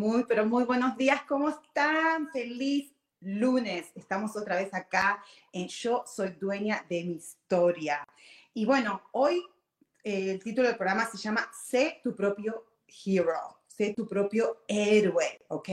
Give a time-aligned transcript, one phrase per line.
[0.00, 2.30] Muy, pero muy buenos días, ¿cómo están?
[2.32, 3.88] Feliz lunes.
[3.94, 8.08] Estamos otra vez acá en Yo Soy Dueña de mi Historia.
[8.54, 9.42] Y bueno, hoy
[10.02, 12.64] eh, el título del programa se llama Sé tu propio
[13.04, 15.68] hero, sé tu propio héroe, ¿ok?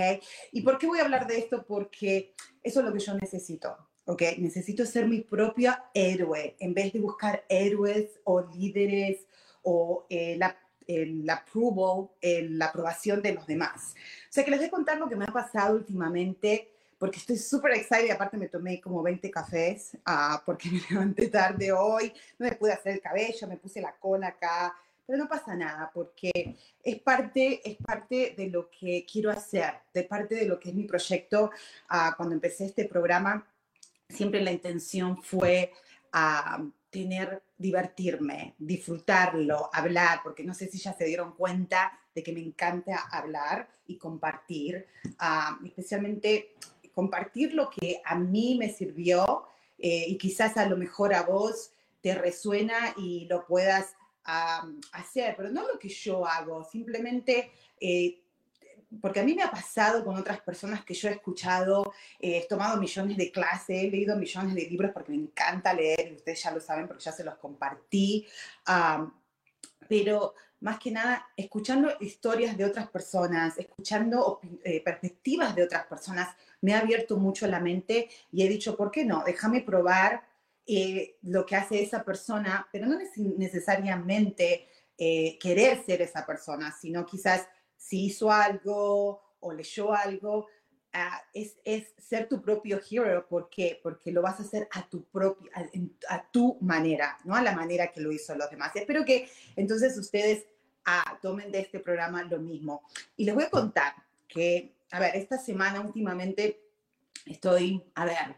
[0.52, 1.66] ¿Y por qué voy a hablar de esto?
[1.66, 3.78] Porque eso es lo que yo necesito.
[4.08, 4.24] ¿ok?
[4.40, 9.26] Necesito ser mi propio héroe en vez de buscar héroes o líderes
[9.62, 10.58] o eh, la
[10.88, 13.94] el approval, la aprobación de los demás.
[14.30, 17.38] O sea que les voy a contar lo que me ha pasado últimamente, porque estoy
[17.38, 22.48] súper excited aparte me tomé como 20 cafés, uh, porque me levanté tarde hoy, no
[22.48, 26.58] me pude hacer el cabello, me puse la cola acá, pero no pasa nada, porque
[26.84, 30.76] es parte, es parte de lo que quiero hacer, de parte de lo que es
[30.76, 31.52] mi proyecto.
[31.90, 33.46] Uh, cuando empecé este programa,
[34.10, 35.72] siempre la intención fue...
[36.14, 42.34] Uh, tener, divertirme, disfrutarlo, hablar, porque no sé si ya se dieron cuenta de que
[42.34, 44.88] me encanta hablar y compartir,
[45.20, 46.56] ah, especialmente
[46.94, 49.44] compartir lo que a mí me sirvió
[49.78, 51.72] eh, y quizás a lo mejor a vos
[52.02, 58.24] te resuena y lo puedas ah, hacer, pero no lo que yo hago, simplemente eh,
[59.02, 62.48] porque a mí me ha pasado con otras personas que yo he escuchado, eh, he
[62.48, 66.42] tomado millones de clases, he leído millones de libros porque me encanta leer, y ustedes
[66.42, 68.26] ya lo saben porque ya se los compartí,
[69.88, 76.30] pero más que nada escuchando historias de otras personas, escuchando eh, perspectivas de otras personas,
[76.62, 79.24] me ha abierto mucho la mente y he dicho, ¿por qué no?
[79.26, 80.24] Déjame probar
[80.66, 82.98] eh, lo que hace esa persona, pero no
[83.38, 84.68] necesariamente
[85.40, 90.48] querer ser esa persona, sino quizás si hizo algo o leyó algo,
[90.94, 93.26] ah, es, es, ser tu propio hero.
[93.28, 93.80] ¿Por qué?
[93.82, 95.52] Porque lo vas a hacer a tu propia,
[96.10, 98.76] a, tu manera, no a la manera que lo hizo los demás.
[98.76, 100.46] espero que entonces ustedes
[100.86, 102.84] ah, tomen de este programa lo mismo.
[103.16, 103.94] Y les voy a contar
[104.28, 106.62] que, a ver, esta semana últimamente
[107.26, 108.36] estoy, a ver,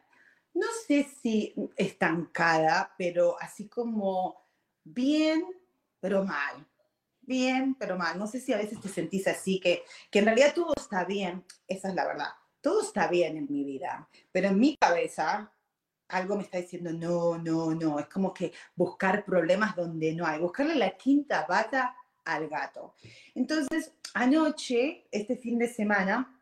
[0.54, 4.46] no sé si estancada, pero así como
[4.84, 5.46] bien,
[6.02, 6.69] pero mal
[7.30, 8.20] bien, pero mal.
[8.20, 11.46] No sé si a veces te sentís así, que, que en realidad todo está bien,
[11.68, 12.30] esa es la verdad.
[12.60, 15.54] Todo está bien en mi vida, pero en mi cabeza
[16.10, 18.00] algo me está diciendo, no, no, no.
[18.00, 21.96] Es como que buscar problemas donde no hay, buscarle la quinta bata
[22.26, 22.96] al gato.
[23.36, 26.42] Entonces, anoche, este fin de semana,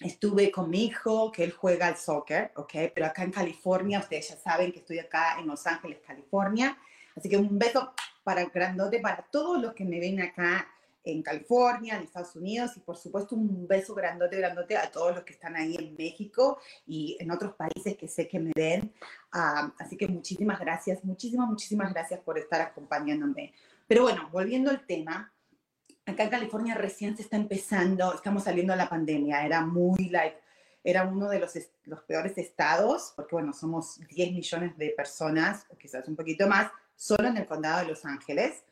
[0.00, 2.72] estuve con mi hijo, que él juega al soccer, ¿ok?
[2.94, 6.78] Pero acá en California, ustedes ya saben que estoy acá en Los Ángeles, California.
[7.16, 7.92] Así que un beso
[8.30, 10.68] para grandote para todos los que me ven acá
[11.02, 15.24] en California, en Estados Unidos y por supuesto un beso grandote, grandote a todos los
[15.24, 18.92] que están ahí en México y en otros países que sé que me ven.
[19.32, 23.52] Ah, así que muchísimas gracias, muchísimas, muchísimas gracias por estar acompañándome.
[23.88, 25.34] Pero bueno, volviendo al tema,
[26.06, 30.38] acá en California recién se está empezando, estamos saliendo de la pandemia, era muy like,
[30.84, 36.06] era uno de los, los peores estados, porque bueno, somos 10 millones de personas, quizás
[36.06, 38.62] un poquito más, solo en el condado de Los Ángeles.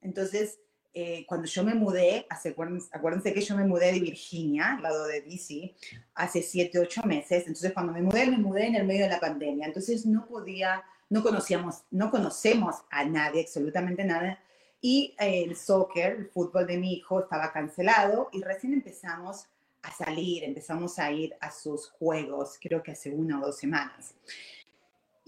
[0.00, 0.60] entonces,
[0.94, 2.54] eh, cuando yo me mudé, hace,
[2.92, 5.74] acuérdense, que yo me mudé de Virginia, al lado de DC,
[6.14, 7.40] hace 7, 8 meses.
[7.40, 9.66] Entonces, cuando me mudé, me mudé en el medio de la pandemia.
[9.66, 14.38] Entonces, no podía, no conocíamos, no conocemos a nadie, absolutamente nada.
[14.80, 19.46] Y el soccer, el fútbol de mi hijo, estaba cancelado y recién empezamos
[19.82, 24.14] a salir, empezamos a ir a sus juegos, creo que hace una o dos semanas.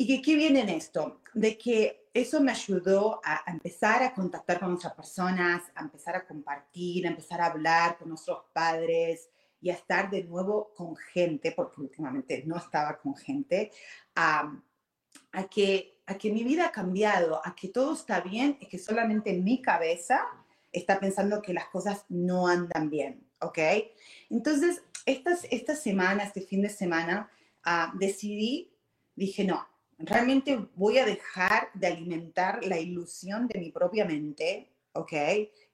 [0.02, 1.20] ¿Y qué viene en esto?
[1.34, 6.26] De que eso me ayudó a, empezar a contactar con otras personas, a empezar a
[6.26, 9.28] compartir, a empezar a hablar con nuestros padres
[9.60, 13.72] y a estar de nuevo con gente, porque últimamente no estaba con gente,
[14.16, 14.58] a,
[15.32, 18.78] a que, a que mi vida ha cambiado, a que todo está bien, y que
[18.78, 20.26] solamente en mi cabeza
[20.72, 23.58] está pensando que las cosas no andan bien, ¿ok?
[24.30, 27.30] Entonces, estas, esta semana, este fin de semana,
[27.64, 28.72] ah, decidí,
[29.14, 29.68] dije, no,
[30.00, 35.12] realmente voy a dejar de alimentar la ilusión de mi propia mente, ¿ok?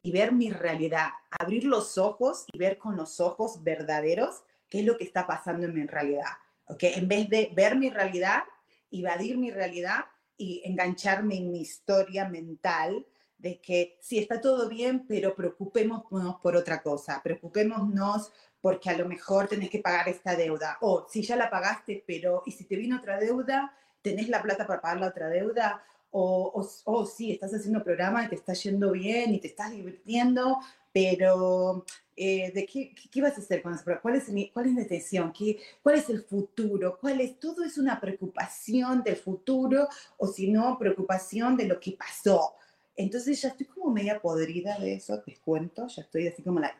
[0.02, 4.84] Y ver mi realidad, abrir los ojos y ver con los ojos verdaderos qué es
[4.84, 6.32] lo que está pasando en mi realidad,
[6.66, 6.82] ¿ok?
[6.82, 8.42] En vez de ver mi realidad,
[8.90, 10.06] evadir mi realidad
[10.36, 13.06] y engancharme en mi historia mental
[13.38, 19.06] de que sí, está todo bien, pero preocupémonos por otra cosa, preocupémonos porque a lo
[19.06, 22.76] mejor tenés que pagar esta deuda, o si ya la pagaste, pero ¿y si te
[22.76, 23.72] vino otra deuda?
[24.06, 25.82] ¿Tenés la plata para pagar la otra deuda?
[26.12, 29.72] O, o, oh, sí, estás haciendo programa y te está yendo bien y te estás
[29.72, 30.60] divirtiendo,
[30.92, 33.82] pero eh, ¿de qué, qué, vas a hacer con eso?
[34.00, 35.32] ¿Cuál es, mi, cuál es la intención?
[35.32, 36.98] ¿Qué, ¿Cuál es el futuro?
[37.00, 37.40] ¿Cuál es?
[37.40, 39.88] Todo es una preocupación del futuro
[40.18, 42.54] o si no, preocupación de lo que pasó.
[42.94, 46.78] Entonces ya estoy como media podrida de eso, te cuento, ya estoy así como la...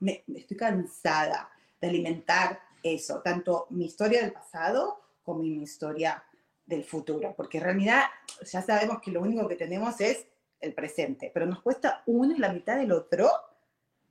[0.00, 1.48] Me, estoy cansada
[1.80, 6.22] de alimentar eso, tanto mi historia del pasado como mi historia
[6.68, 8.02] del futuro, porque en realidad
[8.42, 10.26] ya sabemos que lo único que tenemos es
[10.60, 13.30] el presente, pero nos cuesta uno y la mitad del otro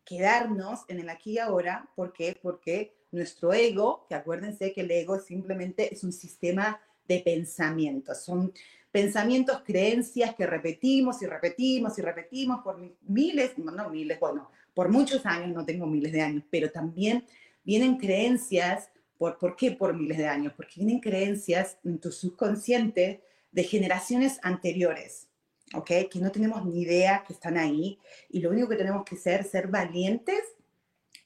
[0.03, 2.37] quedarnos en el aquí y ahora, ¿por qué?
[2.41, 8.51] Porque nuestro ego, que acuérdense que el ego simplemente es un sistema de pensamientos, son
[8.91, 15.25] pensamientos, creencias que repetimos y repetimos y repetimos por miles, no miles, bueno, por muchos
[15.25, 17.25] años, no tengo miles de años, pero también
[17.63, 20.53] vienen creencias, ¿por, ¿por qué por miles de años?
[20.55, 25.27] Porque vienen creencias en tu subconsciente de generaciones anteriores,
[25.73, 25.91] ¿ok?
[26.09, 27.99] Que no tenemos ni idea que están ahí
[28.29, 30.41] y lo único que tenemos que es ser valientes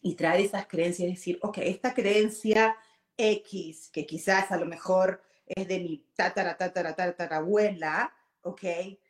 [0.02, 2.76] y traer esas creencias y decir, ok, esta creencia
[3.18, 8.64] X, que quizás a lo mejor es de mi tatara, tatara, tatara abuela, ¿ok?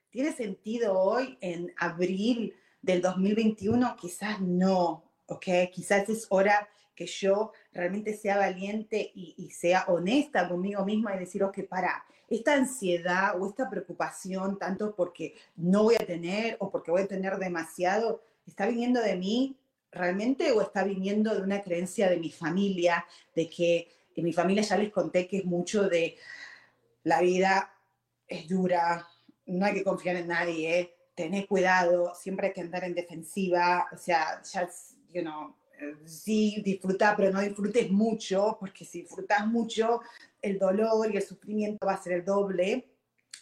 [0.10, 3.96] ¿Tiene sentido hoy en abril del 2021?
[3.96, 5.46] Quizás no, ¿ok?
[5.72, 6.68] Quizás es hora
[7.02, 12.54] que yo realmente sea valiente y, sea honesta conmigo misma y decir, ok, para, esta
[12.54, 17.38] ansiedad o esta preocupación, tanto porque no voy a tener o porque voy a tener
[17.38, 19.58] demasiado, ¿está viniendo de mí
[19.92, 23.06] realmente o está viniendo de una creencia de mi familia,
[23.36, 26.18] de que en mi familia ya les conté que es mucho de
[27.04, 27.74] la vida
[28.28, 29.08] es dura,
[29.48, 33.98] no hay que confiar en nadie, tener cuidado, siempre hay que andar en defensiva, o
[33.98, 34.70] sea, ya,
[35.12, 35.54] you know,
[36.06, 40.02] sí, disfrutar, pero no disfrutes mucho, porque si disfrutas mucho,
[40.42, 42.88] el dolor y el sufrimiento va a ser el doble,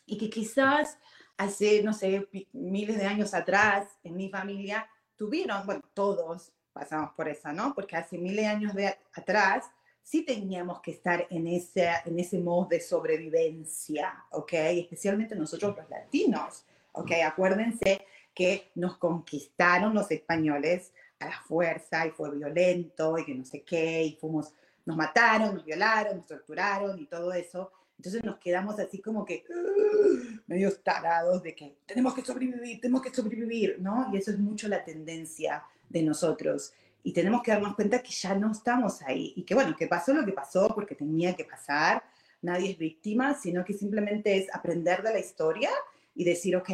[0.05, 0.97] y que quizás
[1.37, 7.27] hace, no sé, miles de años atrás, en mi familia, tuvieron, bueno, todos pasamos por
[7.29, 7.73] esa, ¿no?
[7.73, 9.65] Porque hace miles de años de atrás
[10.01, 14.53] sí teníamos que estar en ese, en ese modo de sobrevivencia, ¿ok?
[14.53, 17.11] Especialmente nosotros los latinos, ¿ok?
[17.25, 23.45] Acuérdense que nos conquistaron los españoles a la fuerza y fue violento y que no
[23.45, 24.53] sé qué, y fuimos,
[24.85, 27.71] nos mataron, nos violaron, nos torturaron y todo eso.
[27.97, 33.01] Entonces nos quedamos así como que uh, medio tarados de que tenemos que sobrevivir, tenemos
[33.01, 34.09] que sobrevivir, ¿no?
[34.13, 36.73] Y eso es mucho la tendencia de nosotros.
[37.03, 40.13] Y tenemos que darnos cuenta que ya no estamos ahí y que bueno, que pasó
[40.13, 42.03] lo que pasó porque tenía que pasar.
[42.41, 45.69] Nadie es víctima, sino que simplemente es aprender de la historia
[46.15, 46.69] y decir, ok,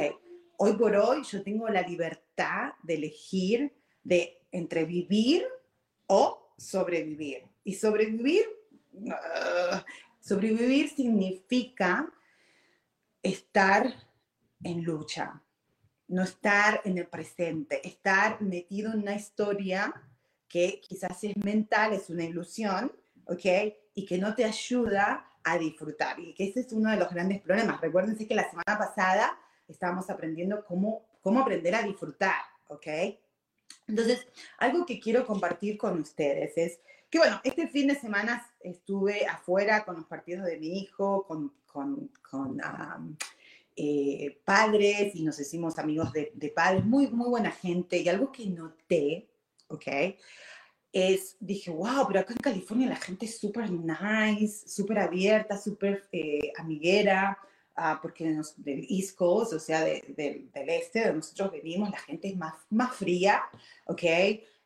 [0.58, 3.74] hoy por hoy yo tengo la libertad de elegir
[4.06, 5.46] de entre vivir
[6.08, 7.44] o sobrevivir.
[7.66, 8.46] Y sobrevivir,
[10.22, 12.10] sobrevivir significa
[13.22, 13.94] estar
[14.64, 15.42] en lucha,
[16.08, 19.94] no estar en el presente, estar metido en una historia
[20.48, 22.92] que quizás es mental, es una ilusión,
[23.26, 23.46] ¿ok?
[23.96, 26.20] Y que no te ayuda a disfrutar.
[26.20, 27.82] Y que ese es uno de los grandes problemas.
[27.82, 32.88] Recuérdense que la semana pasada estábamos aprendiendo cómo, cómo aprender a disfrutar, ¿ok?
[33.88, 34.26] Entonces,
[34.58, 36.80] algo que quiero compartir con ustedes es
[37.10, 41.54] que, bueno, este fin de semana estuve afuera con los partidos de mi hijo, con,
[41.66, 42.60] con, con
[43.76, 47.98] eh, padres y nos hicimos amigos de, de, padres, muy, muy buena gente.
[47.98, 49.30] Y algo que noté,
[49.68, 49.88] ¿ok?
[50.92, 56.08] Es, dije, wow, pero acá en California la gente es súper nice, súper abierta, súper
[56.12, 57.38] eh, amiguera.
[57.78, 58.24] Ah, porque
[58.58, 62.96] del East Coast, o sea, del este, de nosotros venimos, la gente es más, más
[62.96, 63.44] fría,
[63.86, 64.04] ¿ok?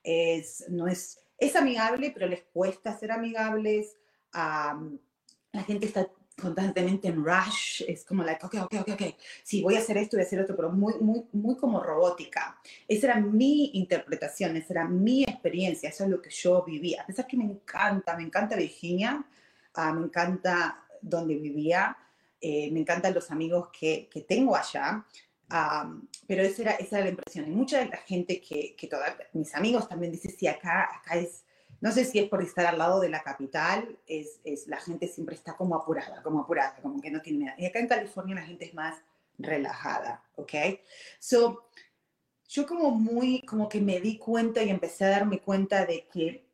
[0.04, 3.98] Es, no es, es amigable, pero les cuesta ser amigables.
[4.32, 6.08] la gente está
[6.40, 10.16] constantemente en rush, es como, like, ok, ok, ok, ok, sí, voy a hacer esto,
[10.16, 12.60] voy a hacer otro, pero muy, muy, muy como robótica.
[12.88, 17.02] Esa era mi interpretación, esa era mi experiencia, eso es lo que yo vivía.
[17.02, 19.26] A pesar que me encanta, me encanta Virginia,
[19.74, 21.98] ah, me encanta donde vivía,
[22.42, 25.06] eh, me encantan los amigos que, que tengo allá,
[26.28, 27.48] pero esa era, esa era la impresión.
[27.48, 31.16] Y mucha de la gente que, que toda, mis amigos también dicen, sí, acá, acá
[31.16, 31.44] es,
[31.82, 35.08] no sé si es por estar al lado de la capital, es, es, la gente
[35.08, 37.58] siempre está como apurada, como apurada, como que no tiene nada.
[37.60, 38.96] Y acá en California la gente es más
[39.38, 40.54] relajada, ¿ok?
[41.20, 41.70] So,
[42.48, 46.48] yo como muy, como que me di cuenta y empecé a darme cuenta de que,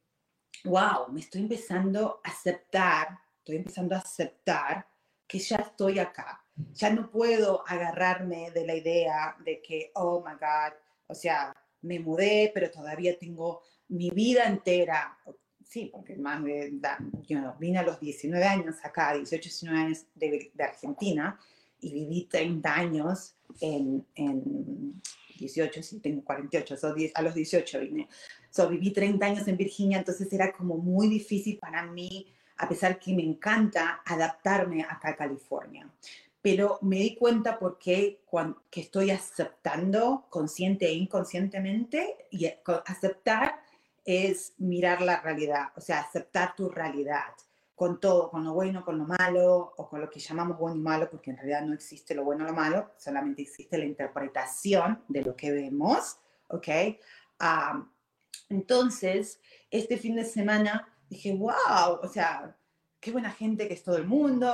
[0.63, 4.88] wow, me estoy empezando a aceptar, estoy empezando a aceptar
[5.27, 6.44] que ya estoy acá.
[6.74, 10.74] Ya no puedo agarrarme de la idea de que, oh my God,
[11.08, 15.17] o sea, me mudé, pero todavía tengo mi vida entera.
[15.63, 16.74] Sí, porque más de,
[17.27, 21.39] yo vine a los 19 años acá, 18, 19 años de, de Argentina,
[21.82, 25.01] y viví 30 años en, en
[25.38, 28.08] 18, sí, tengo 48, so 10, a los 18 vine.
[28.50, 32.27] So, viví 30 años en Virginia, entonces era como muy difícil para mí,
[32.58, 35.90] a pesar que me encanta, adaptarme acá a California.
[36.42, 38.22] Pero me di cuenta porque
[38.70, 42.48] que estoy aceptando consciente e inconscientemente, y
[42.86, 43.60] aceptar
[44.06, 47.34] es mirar la realidad, o sea, aceptar tu realidad
[47.76, 50.84] con todo, con lo bueno, con lo malo, o con lo que llamamos bueno y
[50.84, 55.04] malo, porque en realidad no existe lo bueno o lo malo, solamente existe la interpretación
[55.10, 56.68] de lo que vemos, ¿ok?
[58.50, 62.56] entonces, este fin de semana dije, wow, o sea,
[63.00, 64.54] qué buena gente que es todo el mundo,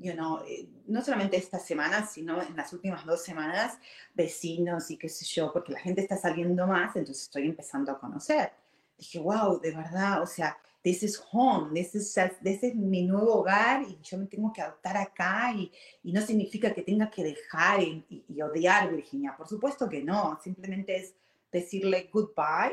[0.00, 3.78] you know, eh, no solamente esta semana, sino en las últimas dos semanas,
[4.14, 7.98] vecinos y qué sé yo, porque la gente está saliendo más, entonces estoy empezando a
[7.98, 8.52] conocer.
[8.96, 13.40] Dije, wow, de verdad, o sea, this is home, this is, this is mi nuevo
[13.40, 15.70] hogar y yo me tengo que adaptar acá y,
[16.02, 19.34] y no significa que tenga que dejar y, y, odiar Virginia.
[19.36, 21.14] Por supuesto que no, simplemente es
[21.50, 22.72] decirle goodbye,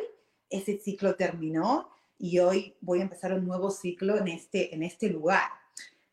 [0.49, 5.09] ese ciclo terminó y hoy voy a empezar un nuevo ciclo en este, en este
[5.09, 5.49] lugar.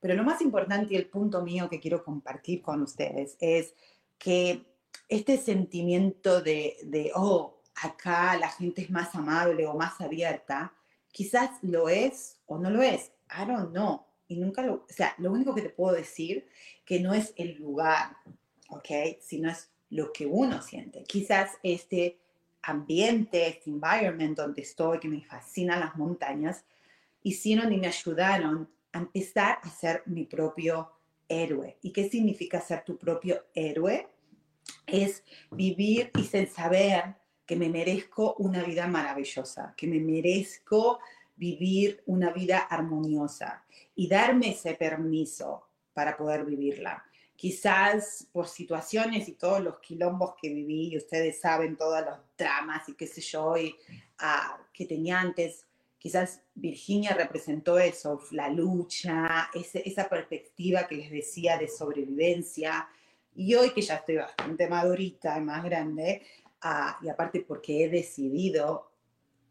[0.00, 3.74] Pero lo más importante y el punto mío que quiero compartir con ustedes es
[4.18, 4.64] que
[5.08, 10.72] este sentimiento de, de oh, acá la gente es más amable o más abierta,
[11.16, 13.10] Quizás lo es o no lo es.
[13.30, 14.04] I don't know.
[14.28, 16.46] Y nunca lo, o sea, lo único que te puedo decir
[16.84, 18.18] que no es el lugar,
[18.68, 19.16] ¿ok?
[19.22, 21.04] Sino es lo que uno siente.
[21.04, 22.20] Quizás este
[22.66, 26.64] ambiente, este environment donde estoy, que me fascinan las montañas,
[27.22, 30.92] hicieron y me ayudaron a empezar a ser mi propio
[31.28, 31.78] héroe.
[31.82, 34.08] ¿Y qué significa ser tu propio héroe?
[34.86, 40.98] Es vivir y sin saber que me merezco una vida maravillosa, que me merezco
[41.36, 47.05] vivir una vida armoniosa y darme ese permiso para poder vivirla.
[47.36, 52.88] Quizás por situaciones y todos los quilombos que viví, y ustedes saben todos los dramas
[52.88, 53.76] y qué sé yo, y,
[54.18, 55.66] ah, que tenía antes,
[55.98, 62.88] quizás Virginia representó eso, la lucha, esa perspectiva que les decía de sobrevivencia.
[63.34, 66.22] Y hoy que ya estoy bastante madurita más grande,
[67.02, 68.90] y aparte porque he decidido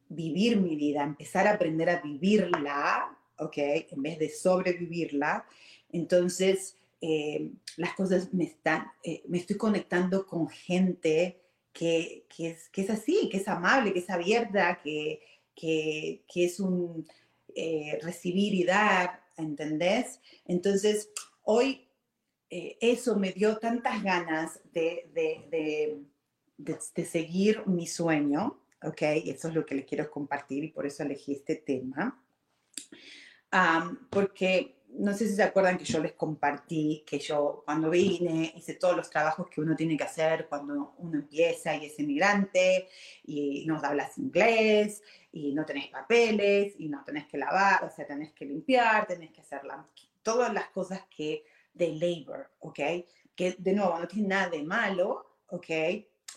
[0.09, 3.57] vivir mi vida, empezar a aprender a vivirla, ¿ok?
[3.57, 5.45] En vez de sobrevivirla,
[5.91, 6.77] entonces
[7.07, 12.81] eh, las cosas me están, eh, me estoy conectando con gente que, que, es, que
[12.81, 15.21] es así, que es amable, que es abierta, que,
[15.55, 17.07] que, es un
[17.53, 20.19] eh, recibir y dar, ¿entendés?
[20.45, 21.09] Entonces,
[21.43, 21.81] hoy
[22.49, 26.05] eso me dio tantas ganas de, de
[26.57, 29.01] de, seguir mi sueño, ¿ok?
[29.01, 32.21] Eso es lo que les quiero compartir y por eso elegí este tema.
[34.09, 38.75] porque no sé si se acuerdan que yo les compartí que yo cuando vine hice
[38.75, 42.87] todos los trabajos que uno tiene que hacer cuando uno empieza y es inmigrante
[43.25, 48.07] y no hablas inglés y no tenés papeles y no tenés que lavar, o sea,
[48.07, 49.61] tenés que limpiar, tenés que hacer
[50.23, 52.79] todas las cosas que de labor, ¿ok?
[53.35, 55.69] Que de nuevo no tiene nada de malo, ¿ok?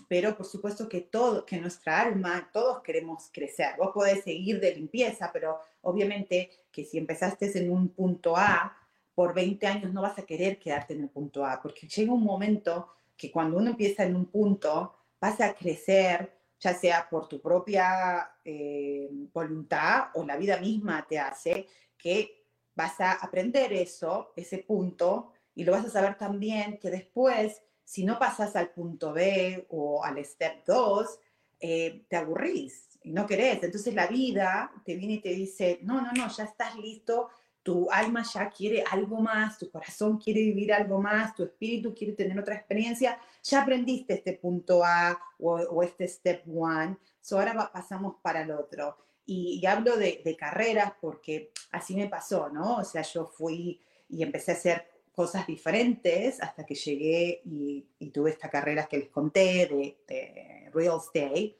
[0.08, 3.74] Pero por supuesto que todo, que nuestra alma, todos queremos crecer.
[3.76, 8.76] Vos podés seguir de limpieza, pero obviamente que si empezaste en un punto A,
[9.14, 12.22] por 20 años no vas a querer quedarte en el punto A, porque llega un
[12.22, 17.40] momento que cuando uno empieza en un punto, vas a crecer, ya sea por tu
[17.40, 22.44] propia eh, voluntad o la vida misma te hace que
[22.76, 28.04] vas a aprender eso, ese punto, y lo vas a saber también que después si
[28.04, 31.20] no pasas al punto B o al step 2,
[31.58, 33.62] eh, te aburrís y no querés.
[33.62, 37.30] Entonces la vida te viene y te dice, no, no, no, ya estás listo,
[37.62, 42.12] tu alma ya quiere algo más, tu corazón quiere vivir algo más, tu espíritu quiere
[42.12, 48.16] tener otra experiencia, ya aprendiste este punto A o, este step 1, so ahora pasamos
[48.20, 48.98] para el otro.
[49.24, 52.76] Y, hablo de, de carreras porque así me pasó, ¿no?
[52.76, 53.80] O sea, yo fui
[54.10, 59.08] y empecé a hacer cosas diferentes hasta que llegué y, tuve esta carrera que les
[59.08, 61.56] conté de, de real estate,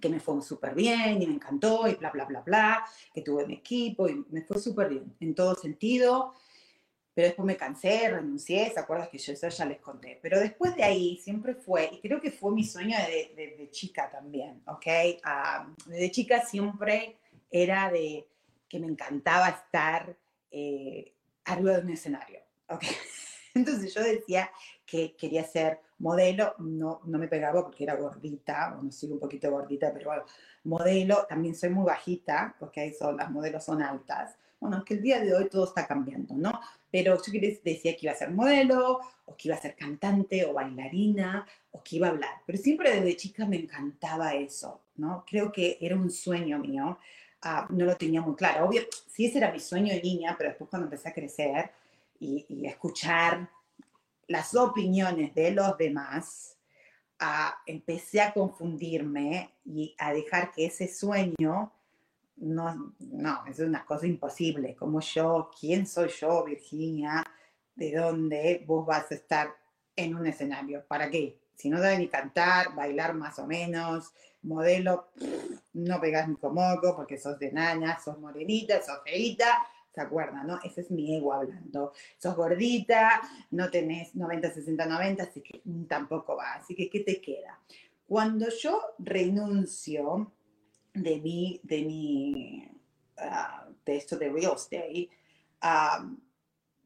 [0.00, 3.46] que me fue súper bien y me encantó y bla, bla, bla, bla, que tuve
[3.46, 6.32] mi equipo y me fue súper bien en todo sentido.
[7.12, 10.18] Pero después me cansé, renuncié, ¿se acuerdan que yo eso ya les conté?
[10.22, 14.10] Pero después de ahí siempre fue, y creo que fue mi sueño de, de, chica
[14.10, 14.86] también, ¿ok?
[15.22, 17.18] Uh, desde chica siempre
[17.50, 18.26] era de
[18.70, 20.16] que me encantaba estar
[20.50, 21.12] eh,
[21.52, 22.40] arriba de un escenario.
[22.68, 22.90] Okay.
[23.54, 24.50] Entonces yo decía
[24.86, 29.50] que quería ser modelo, no, no me pegaba porque era gordita, bueno, sigo un poquito
[29.50, 30.24] gordita, pero bueno,
[30.64, 34.36] modelo, también soy muy bajita, porque ahí son, las modelos son altas.
[34.60, 36.60] Bueno, que el día de hoy todo está cambiando, ¿no?
[36.90, 40.52] Pero yo decía que iba a ser modelo, o que iba a ser cantante, o
[40.52, 42.42] bailarina, o que iba a hablar.
[42.44, 45.24] Pero siempre desde chica me encantaba eso, ¿no?
[45.28, 46.98] Creo que era un sueño mío.
[47.42, 48.66] Ah, no lo tenía muy claro.
[48.66, 51.70] Obvio, sí, ese era mi sueño de niña, pero después cuando empecé a crecer
[52.18, 53.48] y, escuchar
[54.26, 56.56] las opiniones de los demás,
[57.20, 61.72] ah, empecé a confundirme y a dejar que ese sueño
[62.36, 64.74] no, no, es una cosa imposible.
[64.74, 67.24] Como yo, ¿quién soy yo, Virginia?
[67.74, 69.54] ¿De dónde vos vas a estar
[69.96, 70.84] en un escenario?
[70.86, 71.38] ¿Para qué?
[71.58, 75.08] Si no sabes ni cantar, bailar más o menos, modelo,
[75.72, 80.46] no pegas ni moco porque sos de nana, sos morenita, sos feita, ¿se acuerdan?
[80.46, 80.60] No?
[80.62, 81.92] Ese es mi ego hablando.
[82.16, 86.54] Sos gordita, no tenés 90, 60, 90, así que tampoco va.
[86.54, 87.58] Así que, ¿qué te queda?
[88.06, 90.30] Cuando yo renuncio
[90.94, 92.70] de mi, de mi,
[93.16, 95.10] ah, de esto de real estate,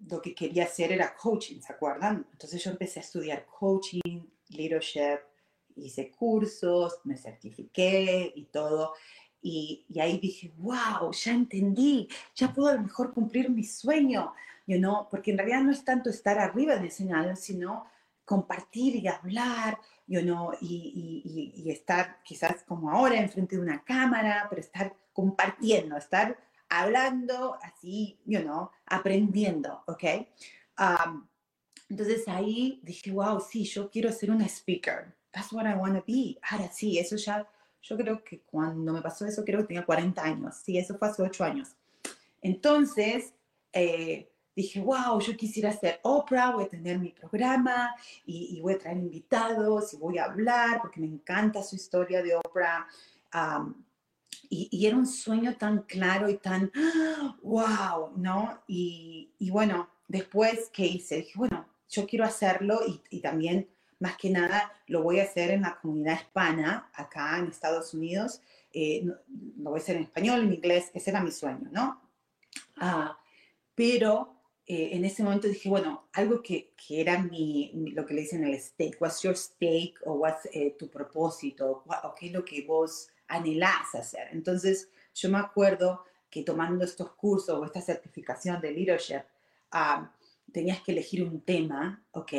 [0.08, 2.26] lo que quería hacer era coaching, ¿se acuerdan?
[2.32, 5.20] Entonces yo empecé a estudiar coaching, leadership,
[5.76, 8.94] hice cursos, me certifiqué y todo.
[9.40, 14.32] Y, y, ahí dije, wow, ya entendí, ya puedo a lo mejor cumplir mi sueño,
[14.66, 15.08] you know?
[15.10, 17.86] porque en realidad no es tanto estar arriba del escenario, sino
[18.24, 20.52] compartir y hablar, you know?
[20.60, 26.38] y, y, y, estar quizás como ahora enfrente de una cámara, pero estar compartiendo, estar
[26.68, 30.04] hablando así, you know, aprendiendo, ¿ok?
[30.78, 31.26] Um,
[31.92, 36.02] entonces ahí dije, wow, sí, yo quiero ser una speaker, that's what I want to
[36.06, 36.38] be.
[36.50, 37.46] Ahora sí, eso ya,
[37.82, 40.56] yo creo que cuando me pasó eso, creo que tenía 40 años.
[40.64, 41.76] Sí, eso fue hace 8 años.
[42.40, 43.34] Entonces,
[43.74, 48.78] eh, dije, wow, yo quisiera ser Oprah, voy a tener mi programa y, voy a
[48.78, 52.88] traer invitados y voy a hablar porque me encanta su historia de Oprah.
[54.48, 56.72] y, y, era un sueño tan claro y tan,
[57.42, 58.62] wow, ¿no?
[58.66, 61.16] Y, y, bueno, después, ¿qué hice?
[61.16, 63.68] Dije, bueno, yo quiero hacerlo y, y también
[64.00, 68.40] más que nada lo voy a hacer en la comunidad hispana, acá en Estados Unidos.
[68.72, 72.02] Eh, lo voy a hacer en español, en inglés, ese era mi sueño, ¿no?
[72.78, 73.16] Ah,
[73.76, 74.34] pero
[74.66, 78.42] eh, en ese momento dije, bueno, algo que, que era mi, lo que le dicen
[78.42, 82.62] el stake, what's your stake o what's eh, tu propósito o qué es lo que
[82.62, 84.28] vos anhelás hacer.
[84.32, 89.22] Entonces, yo me acuerdo que tomando estos cursos o esta certificación de leadership,
[89.70, 90.10] ah,
[90.52, 92.32] tenías que elegir un tema, ¿ok?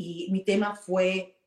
[0.00, 1.40] y mi tema fue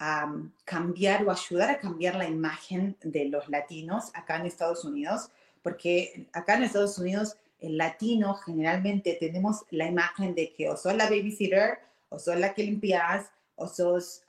[0.65, 5.29] cambiar o ayudar a cambiar la imagen de los latinos acá en Estados Unidos,
[5.61, 10.93] porque acá en Estados Unidos el latino generalmente tenemos la imagen de que o sos
[10.95, 14.23] la babysitter, o sos la que limpias, o sos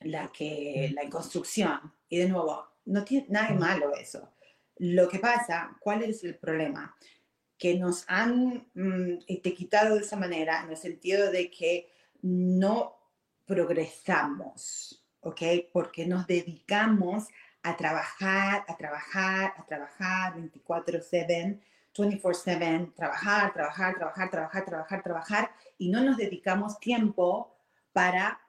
[0.00, 1.80] la que la construcción.
[2.10, 4.28] Y de nuevo, no tiene nada de malo eso.
[4.76, 6.94] Lo que pasa, ¿cuál es el problema?
[7.60, 11.92] Que nos han mm, de esa manera en el sentido de que
[12.22, 12.96] no
[13.46, 15.42] progresamos, ¿ok?
[15.72, 17.28] Porque nos dedicamos
[17.62, 21.60] a trabajar, a trabajar, a trabajar 24/7,
[21.92, 27.54] 24/7, trabajar, trabajar, trabajar, trabajar, trabajar, trabajar, y no nos dedicamos tiempo
[27.92, 28.40] para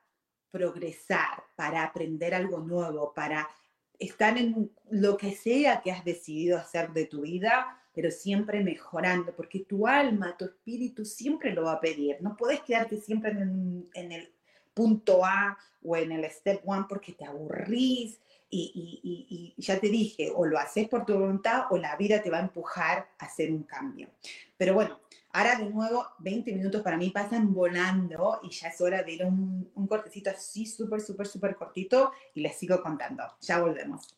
[0.52, 3.50] progresar, para aprender algo nuevo, para
[3.98, 9.36] estar en lo que sea que has decidido hacer de tu vida, pero siempre mejorando,
[9.36, 12.18] porque tu alma, tu espíritu siempre lo va a pedir.
[12.22, 14.32] No puedes quedarte siempre en, el
[14.74, 20.46] punto A o en el step one porque te aburrís y, ya te dije, o
[20.46, 23.64] lo haces por tu voluntad o la vida te va a empujar a hacer un
[23.64, 24.10] cambio.
[24.58, 25.00] Pero bueno,
[25.34, 29.24] ahora de nuevo 20 minutos para mí pasan volando y ya es hora de ir
[29.24, 33.24] a un cortecito así súper, súper, súper cortito y les sigo contando.
[33.42, 34.16] Ya volvemos.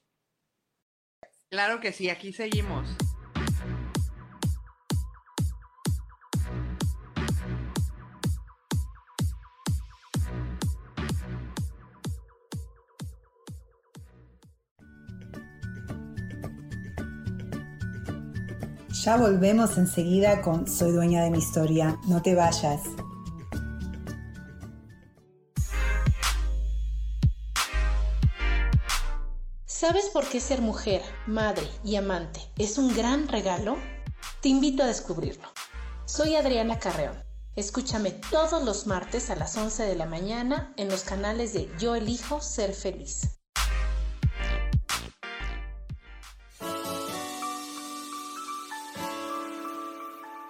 [1.49, 3.12] Claro que sí, aquí seguimos.
[19.03, 21.99] Ya volvemos enseguida con Soy dueña de mi historia.
[22.07, 22.79] No te vayas.
[29.65, 33.75] ¿Sabes por qué ser mujer, madre y amante es un gran regalo?
[34.39, 35.49] Te invito a descubrirlo.
[36.05, 37.21] Soy Adriana Carreón.
[37.57, 41.95] Escúchame todos los martes a las 11 de la mañana en los canales de Yo
[41.95, 43.42] elijo ser feliz.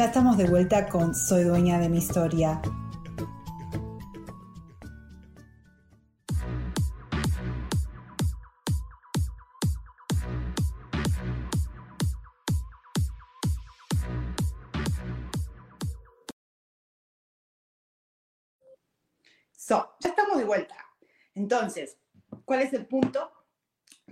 [0.00, 2.62] Ya estamos de vuelta con Soy dueña de mi historia.
[19.54, 20.76] So, ya estamos de vuelta.
[21.34, 21.98] Entonces,
[22.46, 23.30] ¿cuál es el punto?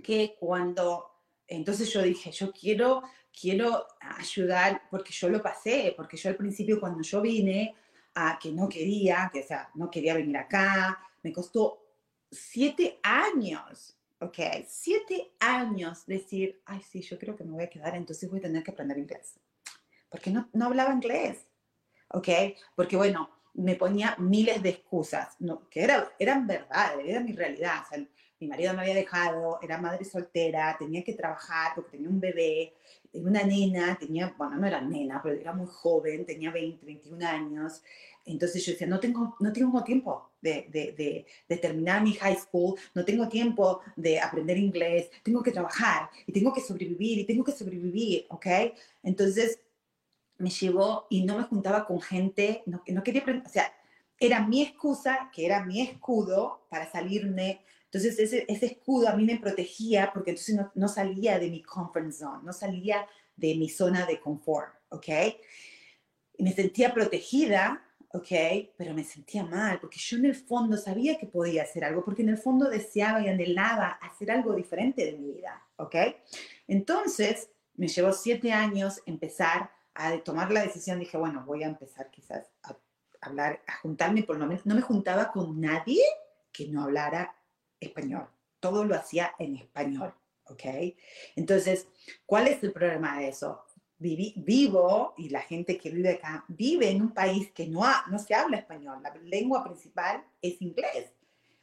[0.03, 1.18] Que cuando,
[1.49, 3.03] entonces yo dije, yo quiero
[3.39, 7.75] quiero ayudar porque yo lo pasé, porque yo al principio cuando yo vine,
[8.15, 11.85] a que no quería, que o sea, no quería venir acá, me costó
[12.31, 14.37] siete años, ¿ok?
[14.67, 18.43] Siete años decir, ay, sí, yo creo que me voy a quedar, entonces voy a
[18.43, 19.35] tener que aprender inglés.
[20.09, 21.47] Porque no, no hablaba inglés,
[22.09, 22.29] ¿ok?
[22.75, 27.83] Porque bueno, me ponía miles de excusas, no, que era, eran verdad, era mi realidad.
[27.91, 27.95] O
[28.39, 32.73] mi marido me había dejado, era madre soltera, tenía que trabajar porque tenía un bebé,
[33.13, 37.81] una nena, tenía, bueno, no era nena, pero era muy joven, tenía 20, 21 años.
[38.25, 42.75] Entonces yo decía, no tengo, no tengo tiempo de, de, de, terminar mi high school,
[42.93, 47.43] no tengo tiempo de aprender inglés, tengo que trabajar y tengo que sobrevivir y tengo
[47.43, 48.45] que sobrevivir, ¿ok?
[49.03, 49.59] Entonces
[50.37, 53.73] me llevó y no me juntaba con gente, no, no quería o sea,
[54.19, 59.25] era mi excusa, que era mi escudo para salirme entonces ese, ese escudo a mí
[59.25, 63.67] me protegía porque entonces no, no, salía de mi comfort zone, no salía de mi
[63.67, 65.07] zona de confort, ¿ok?
[66.37, 68.27] Y me sentía protegida, ¿ok?
[68.77, 72.21] Pero me sentía mal porque yo en el fondo sabía que podía hacer algo, porque
[72.21, 75.95] en el fondo deseaba y anhelaba hacer algo diferente de mi vida, ¿ok?
[76.67, 82.11] Entonces me llevó siete años empezar a tomar la decisión, dije, bueno, voy a empezar
[82.11, 82.77] quizás a
[83.21, 86.03] hablar, a juntarme por lo menos, no me juntaba con nadie
[86.51, 87.35] que no hablara
[87.79, 88.27] español.
[88.59, 90.13] Todo lo hacía en español,
[90.45, 90.63] ¿ok?
[91.35, 91.87] Entonces,
[92.25, 93.63] ¿cuál es el problema de eso?
[93.99, 98.33] vivo, y la gente que vive acá, vive en un país que no, no se
[98.33, 99.03] habla español.
[99.03, 101.11] La lengua principal es inglés,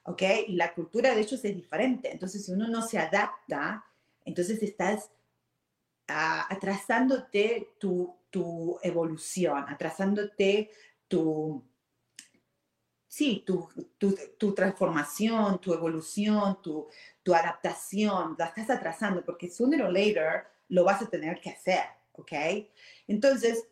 [0.02, 0.22] ¿ok?
[0.48, 2.12] Y la cultura de ellos es diferente.
[2.12, 3.85] Entonces, si uno no se adapta,
[4.24, 5.11] entonces estás
[6.09, 10.70] ah, atrasándote tu, tu evolución, atrasándote
[11.09, 11.64] tu
[13.16, 16.87] sí, tu, tu, tu, transformación, tu evolución, tu,
[17.22, 21.85] tu adaptación, la estás atrasando porque sooner or later lo vas a tener que hacer,
[22.12, 22.33] ¿ok?
[23.09, 23.64] Entonces,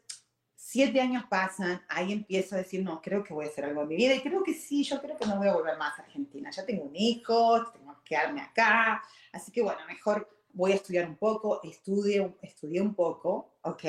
[0.56, 3.88] siete años pasan, ahí empiezo a decir, no, creo que voy a hacer algo en
[3.88, 6.04] mi vida y creo que sí, yo creo que no voy a volver más a
[6.04, 6.50] Argentina.
[6.50, 11.06] Ya tengo un hijo, tengo que quedarme acá, así que bueno, mejor voy a estudiar
[11.06, 13.84] un poco, estudié, estudié un poco, ¿ok?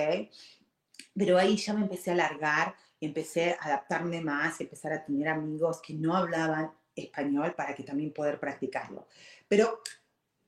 [1.16, 5.28] Pero ahí ya me empecé a alargar empecé a adaptarme más y empezar a tener
[5.28, 9.08] amigos que no hablaban español para que también poder practicarlo.
[9.48, 9.82] Pero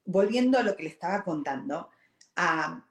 [0.06, 1.90] volviendo a lo que le estaba contando,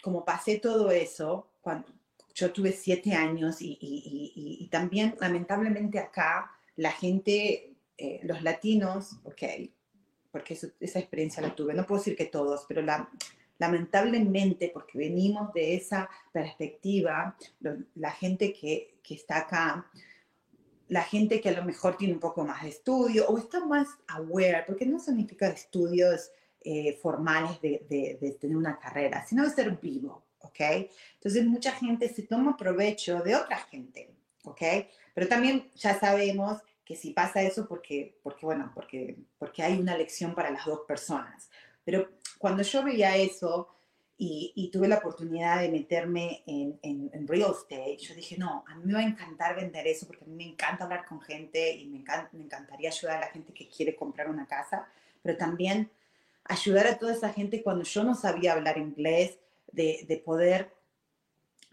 [0.03, 1.88] como pasé todo eso, cuando
[2.35, 9.16] yo tuve siete años y, y, y, también lamentablemente acá la gente, eh, los latinos,
[9.25, 9.42] ok,
[10.31, 13.09] porque esa experiencia la tuve, no puedo decir que todos, pero la,
[13.59, 17.37] lamentablemente, porque venimos de esa perspectiva,
[17.95, 19.90] la gente que, que, está acá,
[20.88, 23.88] la gente que a lo mejor tiene un poco más de estudio o está más
[24.09, 29.51] aware, porque no significa estudios eh, formales de, de, de, tener una carrera, sino de
[29.51, 30.61] ser vivo, ¿ok?
[31.14, 34.14] Entonces mucha gente se toma provecho de otra gente,
[34.45, 34.62] ¿ok?
[35.14, 39.99] Pero también ya sabemos que si pasa eso porque, porque bueno, porque, porque hay una
[39.99, 41.51] lección para las dos personas.
[41.85, 43.68] Pero cuando yo veía eso
[44.18, 48.85] y, tuve la oportunidad de meterme en, en, real estate, yo dije, no, a mí
[48.87, 51.87] me va a encantar vender eso porque a mí me encanta hablar con gente y
[51.87, 54.88] me, me encantaría ayudar a la gente que quiere comprar una casa,
[55.22, 55.90] pero también
[56.44, 59.38] ayudar a toda esa gente cuando yo no sabía hablar inglés,
[59.72, 60.72] de, de poder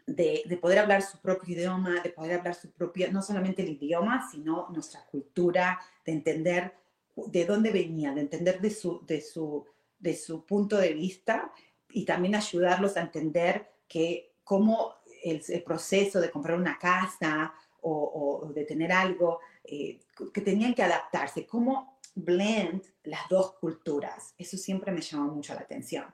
[0.05, 3.69] de, de, poder hablar su propio idioma, de poder hablar su propia, no solamente el
[3.69, 6.73] idioma, sino nuestra cultura, de entender
[7.15, 9.65] de dónde venía, de entender de su, de su,
[10.03, 11.53] de su punto de vista
[11.89, 18.51] y también ayudarlos a entender que cómo el, proceso de comprar una casa o, o
[18.51, 20.01] de tener algo, eh,
[20.33, 24.35] que tenían que adaptarse, cómo blend las dos culturas.
[24.37, 26.05] Eso siempre me llamó mucho la atención.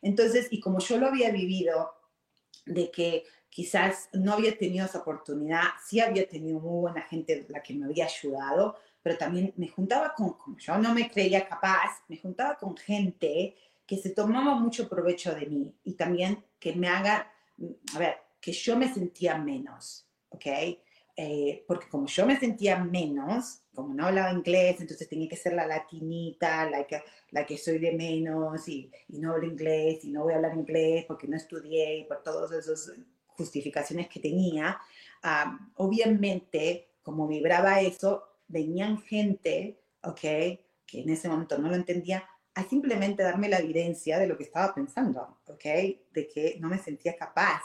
[0.00, 1.92] Entonces, y como yo lo había vivido,
[2.64, 7.60] de que quizás no había tenido esa oportunidad, sí había tenido muy buena gente la
[7.60, 12.02] que me había ayudado, pero también me juntaba con, como yo no me creía capaz,
[12.08, 16.88] me juntaba con gente que se tomaba mucho provecho de mí y también que me
[16.88, 17.32] haga,
[17.94, 20.46] a ver, que yo me sentía menos, ¿ok?
[21.14, 25.52] Eh, porque como yo me sentía menos, como no hablaba inglés, entonces tenía que ser
[25.52, 30.10] la latinita, la que, la que soy de menos y, y no hablo inglés y
[30.10, 32.92] no voy a hablar inglés porque no estudié y por todas esas
[33.26, 34.78] justificaciones que tenía,
[35.22, 40.20] um, obviamente, como vibraba eso, venían gente, ¿ok?
[40.20, 44.44] Que en ese momento no lo entendía, a simplemente darme la evidencia de lo que
[44.44, 45.64] estaba pensando, ¿ok?
[46.12, 47.62] De que no me sentía capaz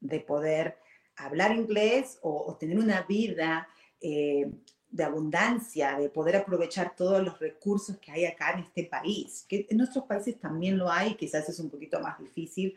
[0.00, 0.78] de poder
[1.16, 3.68] hablar inglés o, o tener una vida
[4.00, 4.50] eh,
[4.90, 9.66] de abundancia, de poder aprovechar todos los recursos que hay acá en este país, que
[9.70, 12.76] en nuestros países también lo hay, quizás es un poquito más difícil,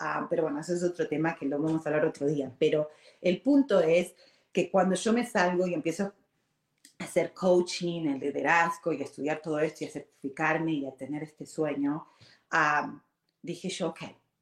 [0.00, 2.52] uh, pero bueno, eso es otro tema que lo vamos a hablar otro día.
[2.58, 2.90] Pero
[3.20, 4.14] el punto es
[4.52, 6.12] que cuando yo me salgo y empiezo
[6.98, 11.46] hacer coaching, el liderazgo y estudiar todo esto y a certificarme y a tener este
[11.46, 12.08] sueño,
[12.52, 12.98] uh,
[13.42, 14.00] dije yo, ok,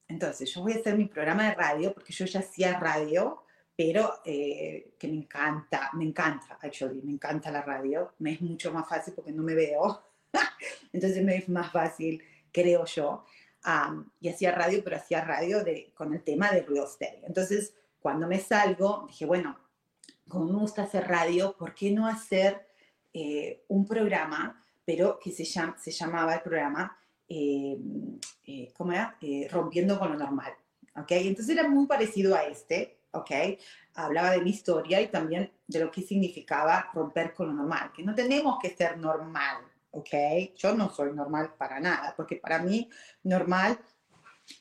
[0.08, 3.44] entonces yo voy a hacer mi programa de radio porque yo ya hacía radio
[3.76, 8.72] pero eh, que me encanta, me encanta, actually, me encanta la radio, me es mucho
[8.72, 10.04] más fácil porque no me veo,
[10.92, 13.24] entonces me es más fácil, creo yo,
[13.66, 17.22] um, y hacía radio, pero hacía radio de, con el tema de real estate.
[17.24, 19.58] Entonces, cuando me salgo, dije, bueno,
[20.28, 22.66] como me gusta hacer radio, ¿por qué no hacer
[23.12, 26.96] eh, un programa, pero que se, llama, se llamaba el programa,
[27.28, 27.76] eh,
[28.46, 29.16] eh, ¿cómo era?
[29.20, 30.52] Eh, Rompiendo con lo normal.
[30.96, 31.10] ¿Ok?
[31.10, 33.30] Entonces era muy parecido a este, ¿ok?
[33.94, 38.04] Hablaba de mi historia y también de lo que significaba romper con lo normal, que
[38.04, 39.58] no tenemos que ser normal,
[39.90, 40.10] ¿ok?
[40.56, 42.88] Yo no soy normal para nada, porque para mí
[43.24, 43.78] normal,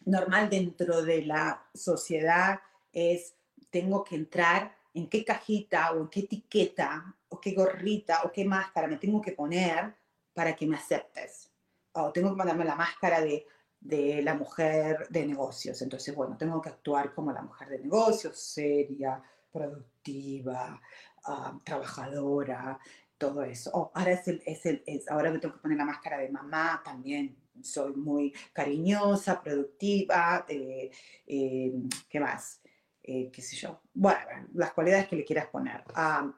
[0.05, 3.35] normal dentro de la sociedad es,
[3.69, 8.45] tengo que entrar en qué cajita o en qué etiqueta o qué gorrita o qué
[8.45, 9.95] máscara me tengo que poner
[10.33, 11.51] para que me aceptes.
[11.93, 13.45] O tengo que ponerme la máscara de
[13.83, 15.81] de la mujer de negocios.
[15.81, 20.81] Entonces, bueno, tengo que actuar como la mujer de negocios, seria, productiva,
[21.27, 22.79] uh, trabajadora,
[23.17, 23.71] todo eso.
[23.73, 26.29] Oh, ahora, es el, es el, es, ahora me tengo que poner la máscara de
[26.29, 27.37] mamá también.
[27.61, 30.89] Soy muy cariñosa, productiva, eh,
[31.27, 31.73] eh,
[32.09, 32.62] ¿qué más?
[33.03, 33.81] Eh, qué sé yo.
[33.93, 34.19] Bueno,
[34.53, 35.83] las cualidades que le quieras poner.
[35.89, 36.31] Uh,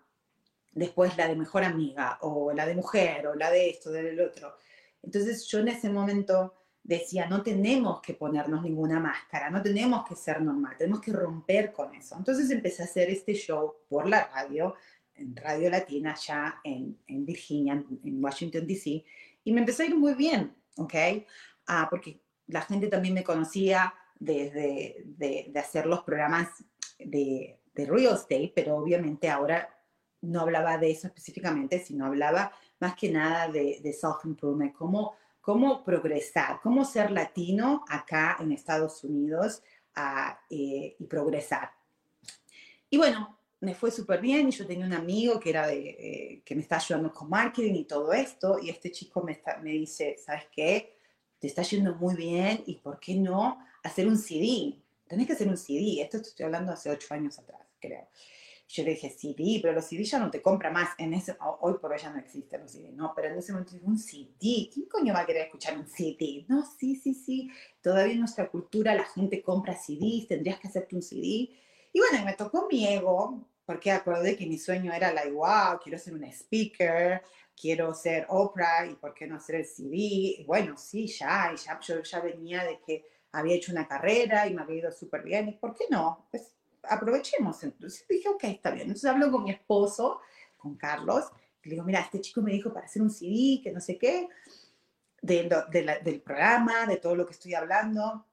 [0.71, 4.57] después la de mejor amiga, o la de mujer, o la de esto, del otro.
[5.01, 10.15] Entonces yo en ese momento decía, no tenemos que ponernos ninguna máscara, no tenemos que
[10.15, 12.15] ser normal, tenemos que romper con eso.
[12.17, 14.75] Entonces empecé a hacer este show por la radio,
[15.15, 19.03] en Radio Latina, ya en, en Virginia, en, en, Washington, D.C.,
[19.43, 20.93] y me empezó a ir muy bien, ¿ok?
[21.67, 26.49] Ah, porque la gente también me conocía desde de, de hacer los programas
[26.99, 29.69] de, de real estate, pero obviamente ahora
[30.21, 35.83] no hablaba de eso específicamente, sino hablaba más que nada de, de self-improvement, cómo cómo
[35.83, 39.61] progresar, cómo ser latino acá en Estados Unidos
[39.95, 41.69] uh, eh, y progresar.
[42.89, 46.41] Y bueno, me fue súper bien y yo tenía un amigo que, era de, eh,
[46.43, 49.69] que me está ayudando con marketing y todo esto y este chico me, está, me
[49.69, 50.97] dice, ¿sabes qué?
[51.37, 54.81] Te está yendo muy bien y ¿por qué no hacer un CD?
[55.07, 56.01] Tenés que hacer un CD.
[56.01, 58.07] Esto estoy hablando hace ocho años atrás, creo.
[58.67, 60.89] Yo le dije, CD, pero los CD ya no te compra más.
[60.97, 63.13] En ese, hoy por hoy ya no existen los CD, ¿no?
[63.15, 66.45] Pero en ese momento dije, un CD, ¿quién coño va a querer escuchar un CD?
[66.47, 67.51] No, sí, sí, sí.
[67.81, 71.49] Todavía en nuestra cultura la gente compra CDs, tendrías que hacerte un CD.
[71.93, 75.79] Y bueno, me tocó mi ego, porque acordé que mi sueño era la like, wow,
[75.81, 77.21] quiero ser una speaker,
[77.55, 80.43] quiero ser Oprah, y por qué no hacer el CD.
[80.47, 83.05] Bueno, sí, ya, ya, yo ya venía de que
[83.37, 86.27] había hecho una carrera y me había ido súper bien, ¿y por qué no?
[86.31, 87.63] Pues aprovechemos.
[87.63, 88.87] Entonces dije, ok, está bien.
[88.87, 90.19] Entonces hablo con mi esposo,
[90.57, 91.25] con Carlos,
[91.63, 93.97] y le digo, mira, este chico me dijo para hacer un CD, que no sé
[93.97, 94.29] qué,
[95.21, 98.25] de, de la, del programa, de todo lo que estoy hablando,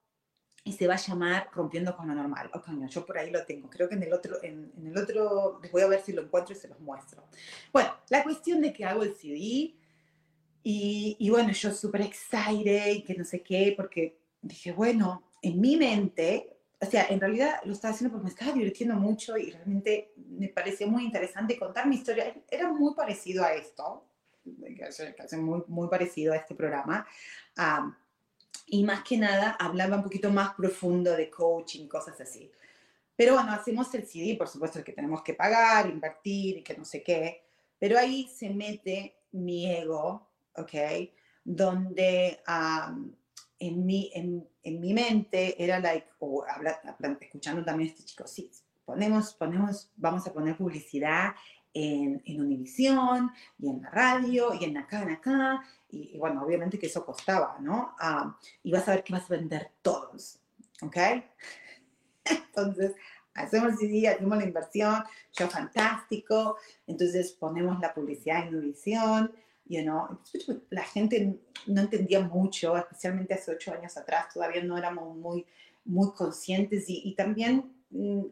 [0.64, 2.50] y se va a llamar Rompiendo con lo Normal.
[2.54, 3.68] Ok, no, yo por ahí lo tengo.
[3.68, 6.22] Creo que en el otro, en, en el otro, les voy a ver si lo
[6.22, 7.24] encuentro y se los muestro.
[7.72, 9.74] Bueno, la cuestión de que hago el CD,
[10.64, 15.60] Y, y bueno, yo súper excited y que no sé qué, porque dije, bueno, en
[15.60, 16.50] mi mente,
[16.80, 20.48] o sea, en realidad lo estaba haciendo porque me estaba divirtiendo mucho y realmente me
[20.48, 22.34] parecía muy interesante contar mi historia.
[22.50, 24.04] Era muy parecido a esto,
[24.44, 27.06] muy, muy parecido a este programa.
[27.56, 27.94] Um,
[28.66, 32.50] y más que nada hablaba un poquito más profundo de coaching, cosas así.
[33.14, 36.84] Pero bueno, hacemos el CD, por supuesto que tenemos que pagar, invertir y que no
[36.84, 37.44] sé qué,
[37.78, 40.72] pero ahí se mete mi ego, ¿ok?
[41.44, 43.12] Donde um,
[43.62, 46.80] en, mi, en, en, mi mente era like, o habla,
[47.20, 48.50] escuchando también a este chico, sí,
[48.84, 51.30] ponemos, ponemos, vamos a poner publicidad
[51.72, 56.76] en, en Univisión y en la radio y en acá, en acá, y, bueno, obviamente
[56.76, 57.94] que eso costaba, ¿no?
[58.02, 60.40] Um, y vas a ver que vas a vender todos,
[60.80, 60.96] ¿ok?
[62.24, 62.94] Entonces,
[63.34, 66.56] hacemos CD, hacemos la inversión, yo fantástico,
[66.88, 69.32] entonces ponemos la publicidad en Univisión,
[69.66, 70.18] you know,
[70.70, 75.46] la gente no entendía mucho, especialmente hace ocho años atrás, todavía no éramos muy,
[75.84, 78.22] muy conscientes y, y también mm,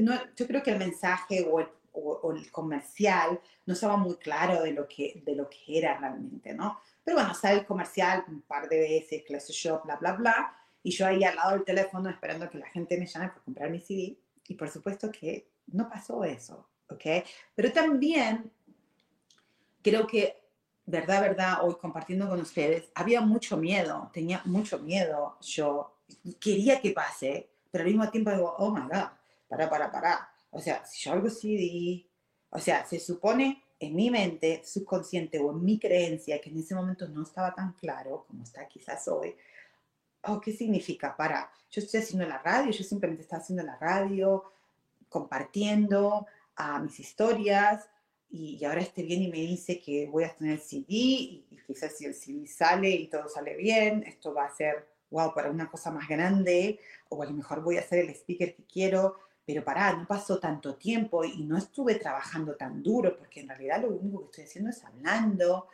[0.00, 4.16] no, yo creo que el mensaje o el, o, o el, comercial no estaba muy
[4.16, 6.78] claro de lo, que, de lo que era realmente, ¿no?
[7.02, 10.90] Pero bueno, sale el comercial un par de veces, Class Shop, bla, bla, bla, y
[10.90, 13.80] yo ahí al lado del teléfono esperando que la gente me llame para comprar mi
[13.80, 14.18] CD,
[14.48, 17.24] y por supuesto que no pasó eso, ¿ok?
[17.54, 18.50] Pero también
[19.82, 20.45] creo que,
[20.86, 25.96] verdad, verdad, hoy compartiendo con ustedes, había mucho miedo, tenía mucho miedo yo,
[26.40, 29.08] quería que pase, pero al mismo tiempo digo, oh my God,
[29.48, 30.30] para, para, para.
[30.50, 32.06] O sea, si yo algo CD,
[32.50, 36.74] o sea, se supone en mi mente subconsciente o en mi creencia, que en ese
[36.74, 39.34] momento no estaba tan claro como está quizás hoy,
[40.22, 41.16] oh, ¿qué significa?
[41.16, 44.44] Para, yo estoy haciendo la radio, yo simplemente estaba haciendo la radio,
[45.08, 46.26] compartiendo
[46.58, 47.88] uh, mis historias,
[48.30, 51.56] y, y, ahora este viene y me dice que voy a tener CD, y, y,
[51.66, 55.50] quizás si el CD sale y todo sale bien, esto va a ser, wow, para
[55.50, 59.16] una cosa más grande, o a lo mejor voy a ser el speaker que quiero,
[59.46, 63.80] pero pará, no pasó tanto tiempo y no estuve trabajando tan duro, porque en realidad
[63.80, 65.68] lo único que estoy haciendo es hablando,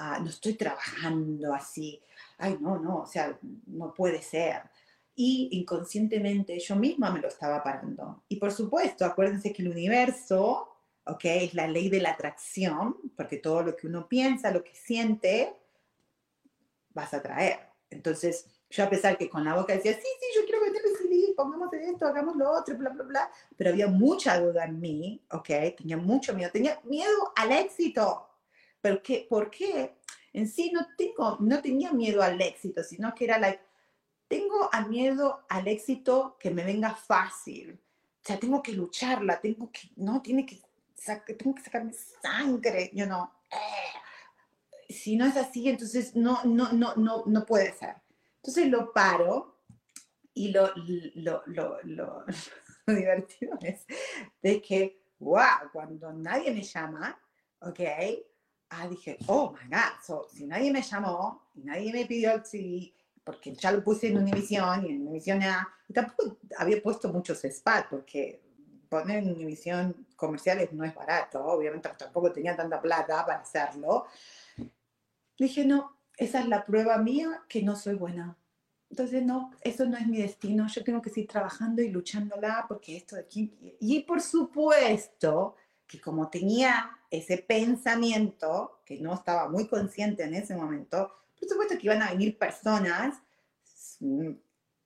[0.00, 2.00] uh, no estoy trabajando así,
[2.38, 4.62] ay, no, no, o sea, no puede ser.
[5.14, 8.22] Y inconscientemente yo misma me lo estaba parando.
[8.28, 10.77] Y por supuesto, acuérdense que el universo,
[11.08, 14.74] ok, es la ley de la atracción, porque todo lo que uno piensa, lo que
[14.74, 15.54] siente,
[16.90, 17.60] vas a traer.
[17.90, 20.82] Entonces, yo a pesar que con la boca decía, sí, sí, yo quiero vender
[21.38, 23.30] pongamos esto, hagamos lo otro, bla, bla, bla.
[23.56, 25.48] Pero había mucha duda en mí, ¿ok?
[25.76, 28.28] Tenía mucho miedo, tenía miedo al éxito.
[28.82, 29.00] ¿Por
[29.50, 29.98] qué?
[30.32, 33.62] En sí no, tengo, no tenía miedo al éxito, sino que era like,
[34.26, 37.78] tengo a miedo al éxito que me venga fácil.
[38.20, 40.60] O sea, tengo que lucharla, tengo que, no, tiene que,
[41.04, 43.28] tengo que sacarme sangre, you know.
[43.50, 44.92] Eh.
[44.92, 47.96] Si no es así, entonces no, no, no, no, no puede ser.
[48.36, 49.58] Entonces lo paro
[50.34, 50.70] y lo,
[51.14, 52.24] lo, lo, lo,
[52.86, 53.84] divertido es
[54.40, 57.20] de que, wow, cuando nadie me llama,
[57.60, 57.80] ok,
[58.70, 62.44] ah, dije, oh my God, so, si nadie me llamó y nadie me pidió el
[62.44, 67.12] CD, porque ya lo puse en Univision y en Univision A, y tampoco había puesto
[67.12, 68.47] muchos spots, porque
[68.88, 74.06] poner en Univision comerciales no es barato, obviamente tampoco tenía tanta plata para hacerlo.
[75.38, 78.36] Dije, no, esa es la prueba mía que no soy buena.
[78.90, 82.96] Entonces, no, eso no es mi destino, yo tengo que seguir trabajando y luchándola porque
[82.96, 83.76] esto de aquí...
[83.80, 90.56] Y por supuesto que como tenía ese pensamiento, que no estaba muy consciente en ese
[90.56, 93.18] momento, por supuesto que iban a venir personas
[94.00, 94.30] mm,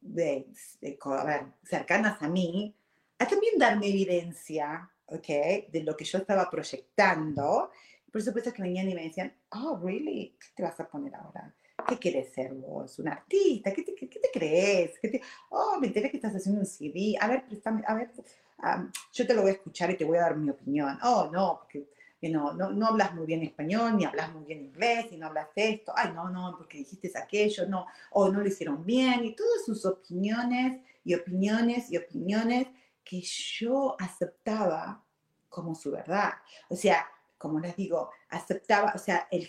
[0.01, 0.47] de,
[0.81, 2.75] de a ver, cercanas a mí
[3.23, 5.29] a también darme evidencia, ¿ok?
[5.71, 7.71] De lo que yo estaba proyectando.
[8.11, 11.55] Por supuesto que venían y me decían, oh, really, ¿qué te vas a poner ahora?
[11.87, 12.99] ¿Qué quieres ser vos?
[12.99, 13.73] ¿Un artista?
[13.73, 14.99] ¿Qué te, qué, qué te crees?
[15.01, 15.23] ¿Qué te...
[15.51, 17.15] Oh, me enteré que estás haciendo un CD.
[17.21, 18.11] A ver, préstame, a ver,
[18.59, 20.99] um, yo te lo voy a escuchar y te voy a dar mi opinión.
[21.05, 21.89] Oh, no, porque
[22.21, 25.29] you know, no, no hablas muy bien español, ni hablas muy bien inglés, y no
[25.29, 25.93] hablas esto.
[25.95, 27.87] Ay, no, no, porque dijiste aquello, no.
[28.11, 29.25] O no lo hicieron bien.
[29.25, 32.67] Y todas sus opiniones y opiniones y opiniones
[33.05, 35.05] que yo aceptaba
[35.49, 36.33] como su verdad.
[36.69, 37.07] O sea,
[37.39, 39.49] como les digo, aceptaba, o sea, el,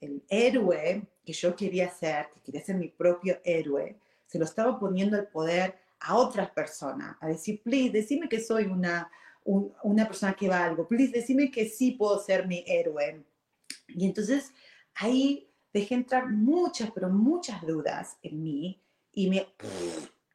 [0.00, 4.78] el, héroe que yo quería ser, que quería ser mi propio héroe, se lo estaba
[4.78, 9.10] poniendo el poder a otras personas, a decir, please, decime que soy una,
[9.44, 13.22] un, una persona que va algo, please, decime que sí puedo ser mi héroe.
[13.88, 14.52] Y entonces
[14.94, 18.82] ahí dejé entrar muchas, pero muchas dudas en mí
[19.12, 19.46] y me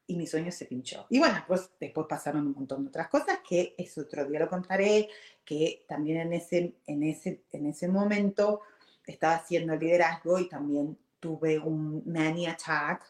[0.08, 1.06] y mi sueño se pinchó.
[1.10, 4.48] Y bueno, pues después pasaron un montón de otras cosas que es otro día lo
[4.48, 5.08] contaré,
[5.44, 8.62] que también en ese, en ese, en ese momento
[9.06, 13.04] estaba haciendo liderazgo y también tuve un mani attack,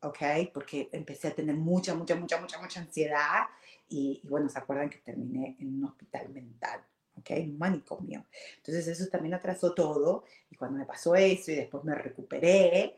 [0.00, 0.18] ¿ok?
[0.54, 3.46] Porque empecé a tener mucha, mucha, mucha, mucha, mucha ansiedad
[3.88, 6.80] y, y bueno, se acuerdan que terminé en un hospital mental,
[7.16, 7.30] ¿ok?
[7.38, 8.26] Un manicomio.
[8.58, 12.94] Entonces eso también atrasó todo y cuando me pasó eso y después me recuperé,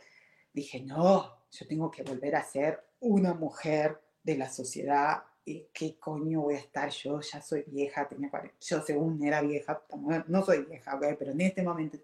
[0.53, 5.22] dije, no, yo tengo que volver a ser una mujer de la sociedad.
[5.44, 7.20] ¿Y qué coño voy a estar yo?
[7.20, 9.82] Ya soy vieja, tenía 40, yo según era vieja,
[10.28, 11.98] no soy vieja, pero en este momento,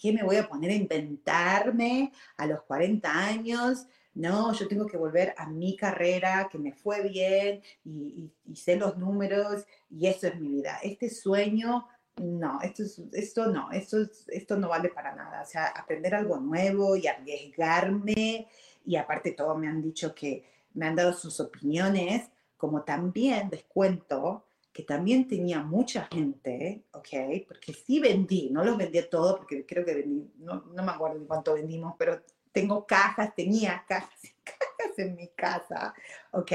[0.00, 3.86] ¿qué me voy a poner a inventarme a los 40 años?
[4.12, 8.56] No, yo tengo que volver a mi carrera, que me fue bien y, y, y
[8.56, 10.80] sé los números y eso es mi vida.
[10.82, 11.86] Este sueño
[12.20, 13.98] no, esto, es, esto no, esto,
[14.28, 15.42] esto no vale para nada.
[15.42, 18.48] O sea, aprender algo nuevo y arriesgarme,
[18.84, 23.64] y aparte todo me han dicho que me han dado sus opiniones, como también les
[23.64, 27.08] cuento que también tenía mucha gente, ¿ok?
[27.48, 31.18] Porque sí vendí, no los vendí todo, porque creo que vendí, no, no me acuerdo
[31.18, 32.22] de cuánto vendimos, pero
[32.52, 35.94] tengo cajas, tenía cajas y cajas en mi casa,
[36.30, 36.52] ¿ok?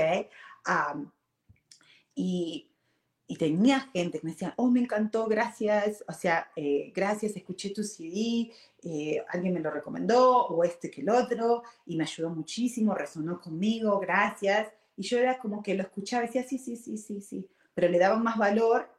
[0.68, 1.12] Um,
[2.16, 2.72] y
[3.28, 7.72] y tenía gente que me decía, oh, me encantó, gracias, o sea, eh, gracias, escuché
[7.72, 8.52] tu CD,
[8.84, 13.42] eh, alguien me lo recomendó, o este que el otro, y me ayudó muchísimo, resonó
[13.42, 14.68] conmigo, gracias.
[14.96, 17.90] Y yo era como que lo escuchaba y decía, sí, sí, sí, sí, sí, pero
[17.90, 18.90] le daba más valor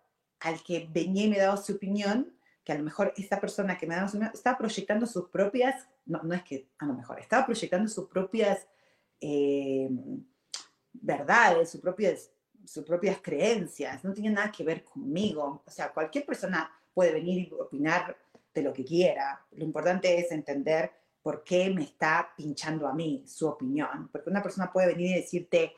[0.41, 2.33] al que venía y me daba su opinión,
[2.65, 5.89] que a lo mejor esta persona que me daba su opinión estaba proyectando sus propias,
[6.05, 8.67] no, no es que a lo mejor, estaba proyectando sus propias
[9.21, 9.89] eh,
[10.93, 12.33] verdades, sus propias
[12.67, 15.63] sus propias creencias, no tiene nada que ver conmigo.
[15.67, 18.17] O sea, cualquier persona puede venir y opinar
[18.53, 19.45] de lo que quiera.
[19.53, 20.91] Lo importante es entender
[21.23, 24.09] por qué me está pinchando a mí su opinión.
[24.11, 25.73] Porque una persona puede venir y decirte,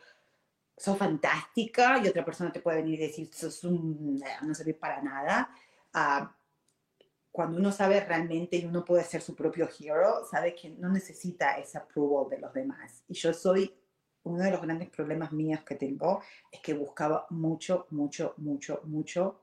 [0.77, 5.03] sos fantástica, y otra persona te puede venir y decir, sos un, no sirve para
[5.03, 5.51] nada.
[5.95, 6.27] Uh,
[7.31, 11.53] cuando uno sabe realmente y uno puede ser su propio hero, sabe que no necesita
[11.59, 13.03] ese approval de los demás.
[13.09, 13.78] Y yo soy
[14.29, 19.41] uno de los grandes problemas míos que tengo es que buscaba mucho, mucho, mucho, mucho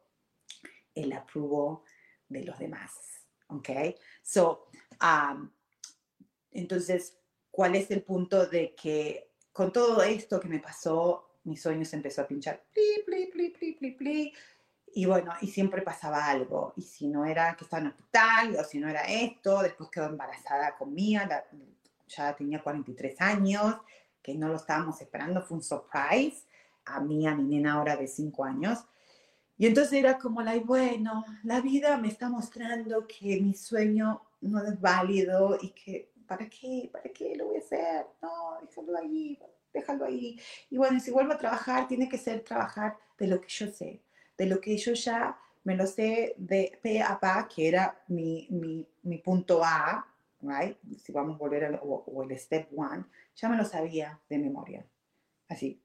[0.94, 1.84] el apruebo
[2.30, 2.92] de los demás.
[3.48, 3.70] ¿Ok?
[4.24, 4.68] So,
[5.02, 5.50] um,
[6.52, 7.18] entonces,
[7.52, 11.98] ¿cuál es el punto de que con todo esto que me pasó, mi sueño se
[11.98, 12.64] empezó a pinchar?
[12.74, 14.34] Pli, pli, pli, pli, pli, pli.
[14.94, 16.74] Y bueno, y siempre pasaba algo.
[16.78, 20.06] Y si no era que estaba en hospital, o si no era esto, después quedó
[20.06, 21.22] embarazada conmigo,
[22.08, 23.76] ya tenía 43 años,
[24.26, 26.48] que no lo estábamos esperando, fue un surprise
[26.84, 28.80] a mí, a mi nena ahora de cinco años.
[29.56, 34.64] Y entonces era como, la, bueno, la vida me está mostrando que mi sueño no
[34.64, 36.90] es válido y que, ¿para qué?
[36.92, 38.08] ¿Para qué lo voy a hacer?
[38.20, 39.40] No, déjalo ahí,
[39.72, 40.40] déjalo ahí.
[40.72, 44.02] Y bueno, si vuelvo a trabajar, tiene que ser trabajar de lo que yo sé,
[44.40, 48.48] de lo que yo ya me lo sé de pe a pa, que era mi,
[48.50, 50.06] mi, mi punto A,
[50.48, 50.78] right?
[50.98, 54.38] Si vamos a volver al o, o el step one, ya me lo sabía de
[54.38, 54.86] memoria.
[55.48, 55.82] Así,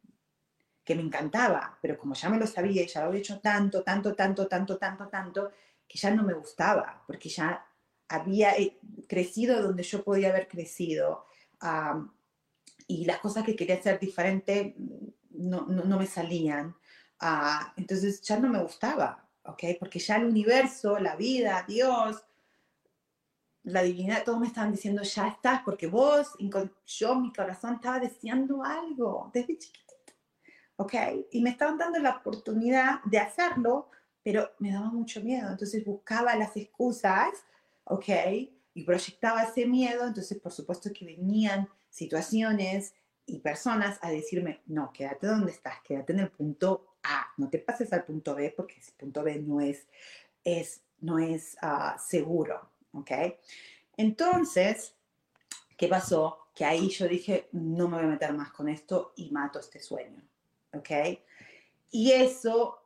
[0.85, 3.83] que me encantaba, pero como ya me lo sabía y ya lo había hecho tanto,
[3.83, 5.53] tanto, tanto, tanto, tanto, tanto,
[5.87, 7.65] que ya no me gustaba, porque ya
[8.09, 11.27] había eh, crecido donde yo podía haber crecido.
[11.63, 12.11] Um,
[12.87, 14.75] y las cosas que quería hacer diferente
[15.31, 16.75] no, no, no me salían.
[17.23, 19.63] Uh, entonces ya no me gustaba, ¿ok?
[19.79, 22.25] Porque ya el universo, la vida, Dios,
[23.65, 26.29] la divinidad, todos me estaban diciendo, ya estás, porque vos,
[26.87, 30.13] yo, mi corazón estaba deseando algo desde chiquitito,
[30.77, 30.95] ¿ok?
[31.31, 33.91] Y me estaban dando la oportunidad de hacerlo,
[34.23, 37.29] pero me daba mucho miedo, entonces buscaba las excusas,
[37.85, 38.09] ¿ok?
[38.73, 42.95] Y proyectaba ese miedo, entonces por supuesto que venían situaciones
[43.27, 47.59] y personas a decirme, no, quédate donde estás, quédate en el punto A, no te
[47.59, 49.87] pases al punto B porque ese punto B no es,
[50.45, 53.11] es, no es uh, seguro, ¿ok?
[53.97, 54.95] Entonces,
[55.77, 56.39] ¿qué pasó?
[56.55, 59.81] Que ahí yo dije, no me voy a meter más con esto y mato este
[59.81, 60.23] sueño,
[60.73, 60.91] ¿ok?
[61.91, 62.81] Y eso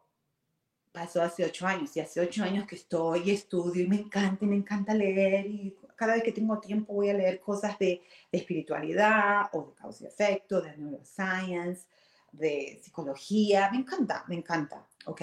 [0.93, 4.45] pasó hace ocho años y hace ocho años que estoy y estudio y me encanta
[4.45, 8.03] y me encanta leer y cada vez que tengo tiempo voy a leer cosas de,
[8.31, 11.87] de espiritualidad o de causa y efecto, de neuroscience,
[12.33, 15.23] de psicología, me encanta, me encanta, ¿ok?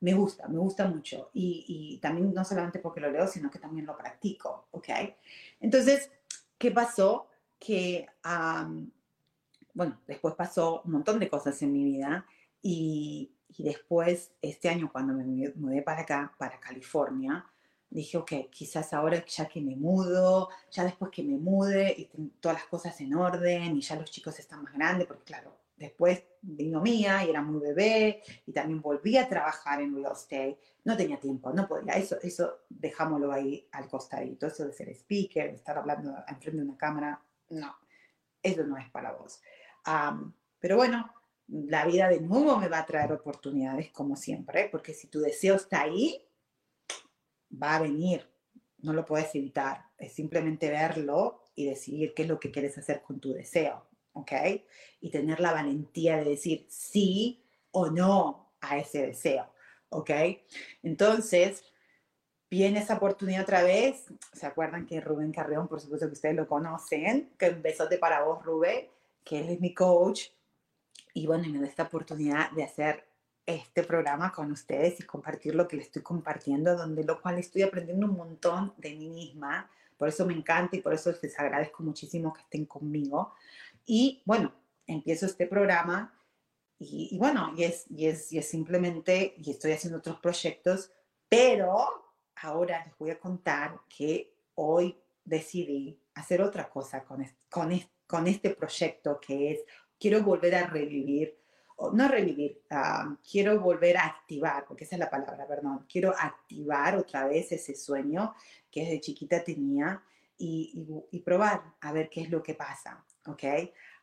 [0.00, 1.30] Me gusta, me gusta mucho.
[1.34, 4.88] Y, también no solamente porque lo leo, sino que también lo practico, ¿ok?
[5.60, 6.10] Entonces,
[6.56, 7.28] ¿qué pasó?
[7.58, 8.90] Que, um,
[9.74, 12.26] bueno, después pasó un montón de cosas en mi vida
[12.62, 15.24] y, después, este año cuando me
[15.56, 17.44] mudé para acá, para California,
[17.90, 22.04] dije, ok, quizás ahora ya que me mudo, ya después que me mude y
[22.40, 26.24] todas las cosas en orden y ya los chicos están más grandes, porque claro, después
[26.42, 30.58] vino Mía y era muy bebé y también volví a trabajar en real estate.
[30.84, 31.94] No tenía tiempo, no podía.
[31.94, 34.46] Eso, eso dejámoslo ahí al costadito.
[34.46, 37.76] Eso de ser speaker, de estar hablando enfrente de una cámara, no,
[38.42, 39.40] eso no es para vos.
[40.58, 41.10] pero bueno,
[41.48, 45.54] la vida de nuevo me va a traer oportunidades como siempre, porque si tu deseo
[45.54, 46.22] está ahí,
[47.50, 48.28] va a venir.
[48.80, 49.86] No lo puedes evitar.
[49.96, 53.87] Es simplemente verlo y decidir qué es lo que quieres hacer con tu deseo.
[54.18, 54.32] ¿Ok?
[55.00, 59.50] Y tener la valentía de decir sí o no a ese deseo,
[59.90, 60.10] ¿ok?
[60.82, 61.64] Entonces,
[62.50, 64.06] viene esa oportunidad otra vez.
[64.32, 67.30] ¿Se acuerdan que Rubén Carreón, por supuesto que ustedes lo conocen?
[67.38, 68.88] Que un besote para vos, Rubén,
[69.24, 70.28] que él es mi coach.
[71.14, 73.04] Y bueno, me da esta oportunidad de hacer
[73.46, 77.62] este programa con ustedes y compartir lo que les estoy compartiendo, donde lo cual estoy
[77.62, 79.70] aprendiendo un montón de mí misma.
[79.96, 83.34] Por eso me encanta y por eso les agradezco muchísimo que estén conmigo.
[83.90, 84.52] Y bueno,
[84.86, 86.14] empiezo este programa
[86.78, 90.92] y, bueno, y es, y, es, y es simplemente, y estoy haciendo otros proyectos,
[91.26, 91.86] pero
[92.36, 97.70] ahora les voy a contar que hoy decidí hacer otra cosa con, con,
[98.06, 99.60] con este proyecto que es,
[99.98, 101.38] quiero volver a revivir,
[101.94, 106.94] no revivir, ah, quiero volver a activar, porque esa es la palabra, perdón, quiero activar
[106.94, 108.34] otra vez ese sueño
[108.70, 110.02] que desde chiquita tenía
[110.36, 113.02] y probar a ver qué es lo que pasa.
[113.28, 113.44] ¿Ok?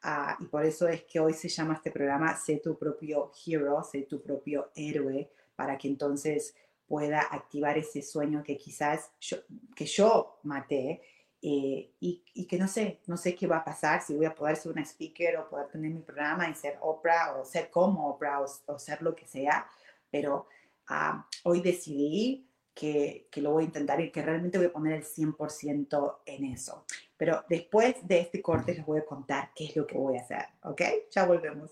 [0.04, 3.84] Ah, y por eso es que hoy se llama este programa Sé tu propio hero,
[3.84, 6.56] sé tu propio héroe, para que entonces
[6.88, 9.38] pueda activar ese sueño que quizás yo,
[9.76, 11.02] que yo maté
[11.42, 14.34] eh, y, y, que no sé, no sé qué va a pasar, si voy a
[14.34, 18.10] poder ser una speaker o poder tener mi programa y ser Oprah o ser como
[18.10, 19.68] Oprah o, ser lo que sea,
[20.10, 20.48] pero
[20.88, 22.45] ah, hoy decidí
[22.76, 26.86] que, lo voy a intentar y que realmente voy a poner el 100% en eso.
[27.18, 30.22] Pero después de este corte les voy a contar qué es lo que voy a
[30.22, 30.82] hacer, ¿ok?
[31.10, 31.72] Ya volvemos.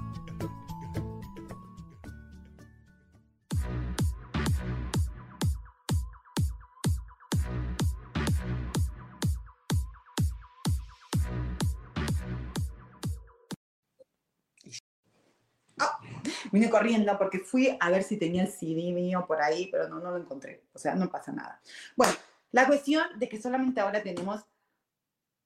[16.71, 20.11] Corriendo porque fui a ver si tenía el CD mío por ahí, pero no, no
[20.11, 20.63] lo encontré.
[20.73, 21.61] O sea, no pasa nada.
[21.95, 22.13] Bueno,
[22.51, 24.41] la cuestión de que solamente ahora tenemos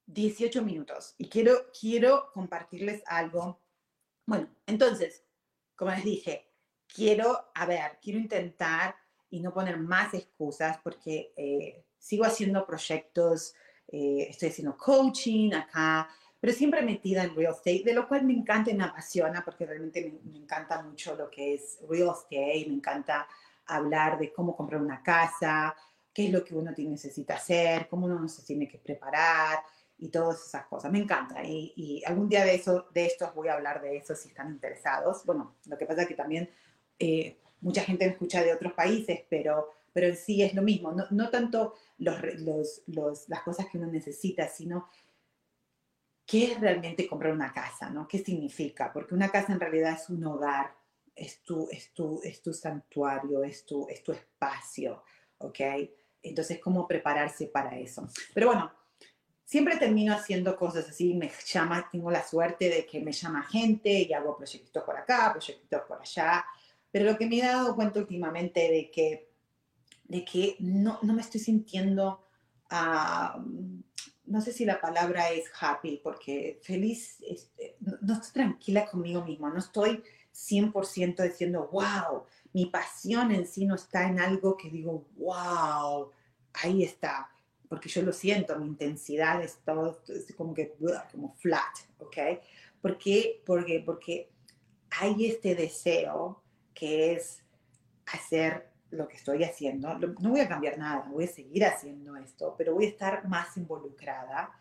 [0.08, 3.60] 18 minutos y quiero, quiero compartirles algo.
[4.26, 5.24] Bueno, entonces,
[5.76, 6.52] como les dije,
[6.88, 8.96] quiero, a ver, quiero intentar
[9.30, 13.56] y no poner más excusas porque eh, sigo haciendo proyectos,
[13.88, 16.10] eh, estoy haciendo coaching acá,
[16.46, 19.66] pero siempre metida en real estate, de lo cual me encanta y me apasiona porque
[19.66, 23.28] realmente me, me encanta mucho lo que es real estate, me encanta
[23.66, 25.76] hablar de cómo comprar una casa,
[26.14, 29.58] qué es lo que uno necesita hacer, cómo uno se tiene que preparar
[29.98, 30.92] y todas esas cosas.
[30.92, 34.14] Me encanta y, y, algún día de, eso, de estos voy a hablar de eso
[34.16, 35.26] si están interesados.
[35.26, 36.48] Bueno, lo que pasa es que también
[37.00, 40.92] eh, mucha gente me escucha de otros países, pero, pero en sí es lo mismo.
[40.92, 44.88] No, no tanto los, los, los, las cosas que uno necesita, sino
[46.26, 48.08] qué es realmente comprar una casa, ¿no?
[48.08, 48.92] ¿Qué significa?
[48.92, 50.76] Porque una casa en realidad es un hogar,
[51.16, 55.04] es tu, es tu, es tu santuario, es tu, es tu espacio,
[55.38, 55.60] ¿ok?
[56.24, 58.08] Entonces, ¿cómo prepararse para eso?
[58.34, 58.72] Pero bueno,
[59.44, 63.92] siempre termino haciendo cosas así, me llama, tengo la suerte de que me llama gente
[63.92, 66.44] y hago proyectos por acá, proyectos por allá,
[66.92, 69.30] pero lo que me he dado cuenta últimamente de que,
[70.06, 72.22] de que no, no me estoy sintiendo...
[72.72, 73.84] Uh,
[74.28, 79.50] no sé si la palabra es happy, porque feliz, este, no, estoy tranquila conmigo misma,
[79.50, 80.04] no estoy
[80.34, 82.24] 100% diciendo, wow,
[82.54, 86.12] mi pasión en sí no está en algo que digo, wow,
[86.54, 87.30] ahí está,
[87.70, 90.02] porque yo lo siento, mi intensidad es todo
[90.36, 90.76] como que,
[91.12, 92.18] como flat, ¿ok?
[92.82, 93.42] ¿Por qué?
[93.46, 94.30] Porque, porque
[94.90, 96.42] hay este deseo
[96.74, 97.44] que es
[98.06, 99.98] hacer lo que estoy haciendo.
[99.98, 103.56] No voy a cambiar nada, voy a seguir haciendo esto, pero voy a estar más
[103.58, 104.52] involucrada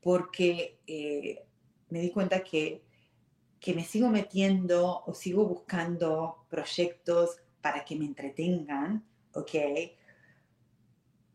[0.00, 1.44] porque eh,
[1.90, 2.82] me di cuenta que,
[3.58, 9.50] que me sigo metiendo o sigo buscando proyectos para que me entretengan, ¿ok?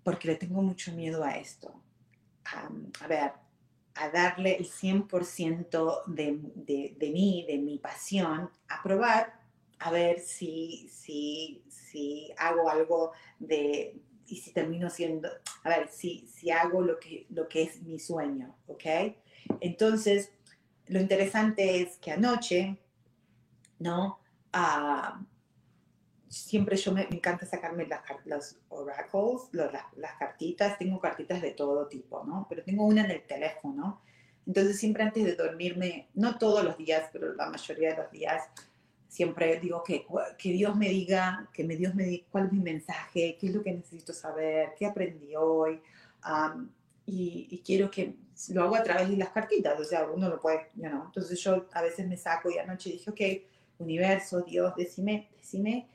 [0.03, 1.74] Porque le tengo mucho miedo a esto.
[2.45, 3.32] a ver,
[3.95, 9.35] a darle el 100% de, de, de mí, de mi pasión, a probar
[9.80, 15.30] a ver si, si, si hago algo de, y si termino siendo,
[15.64, 18.86] a ver, si, si hago lo que, lo que es mi sueño, ¿ok?
[19.60, 20.32] Entonces,
[20.88, 22.78] lo interesante es que anoche,
[23.80, 24.20] ¿no?
[24.54, 25.24] Uh,
[26.28, 31.42] siempre yo me, me, encanta sacarme las, los oracles, los, las, las, cartitas, tengo cartitas
[31.42, 32.46] de todo tipo, ¿no?
[32.50, 34.02] Pero tengo una en el teléfono.
[34.46, 38.44] Entonces siempre antes de dormirme, no todos los días, pero la mayoría de los días,
[39.16, 40.05] siempre digo que,
[40.38, 43.53] que Dios me diga, que me, Dios me diga cuál es mi mensaje, qué es
[43.53, 45.80] lo que necesito saber, qué aprendí hoy.
[46.30, 46.70] Um,
[47.05, 48.16] y, y, quiero que
[48.49, 51.05] lo hago a través de las cartitas, o sea, uno lo puede, you know.
[51.05, 53.22] Entonces yo a veces me saco y anoche dije, ok,
[53.78, 55.88] universo, Dios, decime, decime,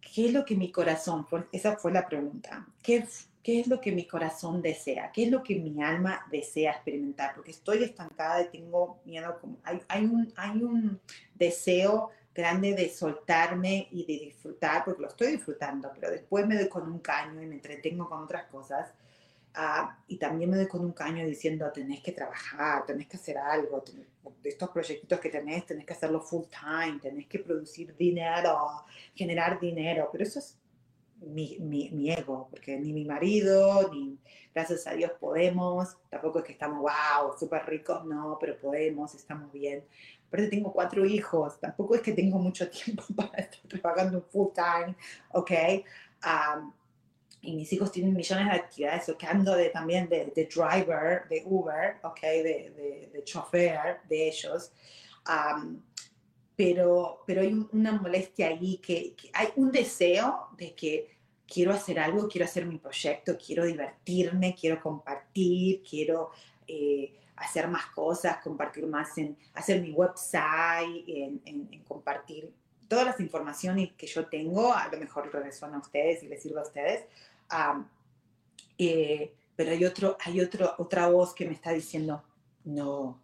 [0.00, 3.06] ¿qué es lo que mi corazón, esa fue la pregunta, ¿qué,
[3.44, 5.12] ¿qué es lo que mi corazón desea?
[5.12, 7.34] ¿Qué es lo que mi alma desea experimentar?
[7.34, 10.98] Porque estoy estancada y tengo miedo, como, hay, hay, un, hay un
[11.34, 16.68] deseo grande de soltarme y de disfrutar, porque lo estoy disfrutando, pero después me doy
[16.68, 18.92] con un caño y me entretengo con otras cosas.
[19.56, 23.38] Uh, y también me doy con un caño diciendo, tenés que trabajar, tenés que hacer
[23.38, 24.08] algo, tenés,
[24.42, 30.08] estos proyectos que tenés, tenés que hacerlo full time, tenés que producir dinero, generar dinero,
[30.10, 30.58] pero eso es
[31.20, 34.18] mi, mi, mi, ego, porque ni mi marido, ni
[34.52, 39.52] gracias a Dios podemos, tampoco es que estamos, wow, súper ricos, no, pero podemos, estamos
[39.52, 39.84] bien.
[40.34, 44.96] Aparte tengo cuatro hijos, tampoco es que tengo mucho tiempo para estar trabajando full time,
[45.30, 45.50] ¿ok?
[46.26, 46.72] Um,
[47.40, 51.28] y mis hijos tienen millones de actividades, o que ando de, también de, de, driver,
[51.28, 52.20] de Uber, ¿ok?
[52.20, 54.72] De, de, chofer de ellos.
[55.28, 55.80] Um,
[56.56, 61.16] pero, pero hay una molestia ahí, que, que, hay un deseo de que
[61.46, 66.30] quiero hacer algo, quiero hacer mi proyecto, quiero divertirme, quiero compartir, quiero
[66.66, 72.52] eh, hacer más cosas, compartir más en, hacer mi website, en, en, en, compartir
[72.88, 76.60] todas las informaciones que yo tengo, a lo mejor resuena a ustedes y les sirve
[76.60, 77.04] a ustedes.
[77.50, 77.86] Um,
[78.78, 82.22] eh, pero hay, otro, hay otro, otra voz que me está diciendo,
[82.64, 83.20] no,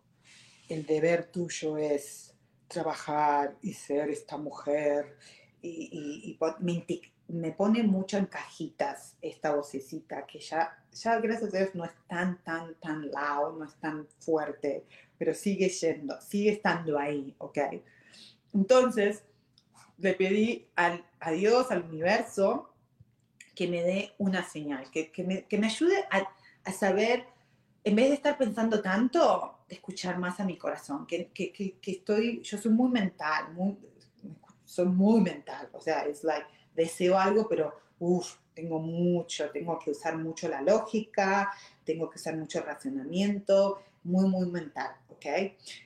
[0.68, 2.34] el deber tuyo es
[2.68, 5.16] trabajar y ser esta mujer.
[5.62, 6.84] Y, y, y me,
[7.33, 11.93] me, pone mucho en cajitas esta vocecita que ya, ya gracias a Dios no es
[12.09, 14.85] tan, tan, tan loud, no es tan fuerte,
[15.18, 17.59] pero sigue yendo, sigue estando ahí, ¿ok?
[18.55, 19.24] Entonces,
[19.99, 22.74] le pedí al, a Dios, al universo,
[23.55, 26.28] que me dé una señal, que, que, me, que me, ayude a,
[26.64, 27.26] a saber
[27.85, 32.59] en vez de estar pensando tanto, escuchar más a mi corazón, que, que, estoy, yo
[32.59, 33.78] soy muy mental, muy,
[34.64, 39.91] soy muy mental, o sea, es like, deseo algo, pero uff, tengo mucho, tengo que
[39.91, 41.53] usar mucho la lógica,
[41.85, 45.27] tengo que usar mucho el racionamiento, muy, muy mental, ¿ok?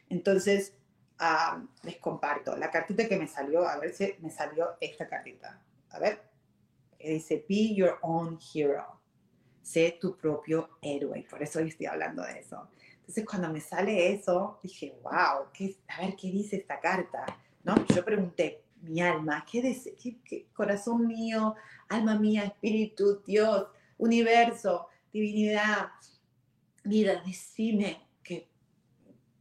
[0.09, 0.75] Entonces,
[1.19, 5.61] ah, les comparto la cartita que me salió, a ver si me salió esta cartita.
[5.91, 6.23] A ver,
[6.99, 9.01] dice, be your own hero.
[9.63, 11.27] Sé tu propio héroe.
[11.29, 12.69] Por eso hoy estoy hablando de eso.
[13.01, 17.25] Entonces, cuando me sale eso, dije, wow, ¿qué, a ver qué dice esta carta.
[17.63, 17.75] ¿No?
[17.87, 19.77] Yo pregunté, mi alma, ¿qué,
[20.25, 21.55] qué corazón mío,
[21.89, 23.67] alma mía, espíritu, Dios,
[23.99, 25.89] universo, divinidad,
[26.85, 28.49] vida, decime que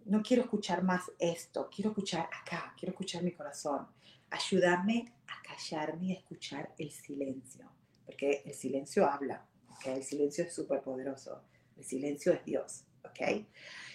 [0.06, 3.88] no quiero escuchar más esto, quiero escuchar acá, quiero escuchar mi corazón.
[4.30, 7.70] Ayúdame a callarme y a escuchar el silencio,
[8.06, 9.46] porque el silencio habla,
[9.86, 11.42] el silencio es súper poderoso,
[11.78, 13.46] el silencio es Dios, ¿ok?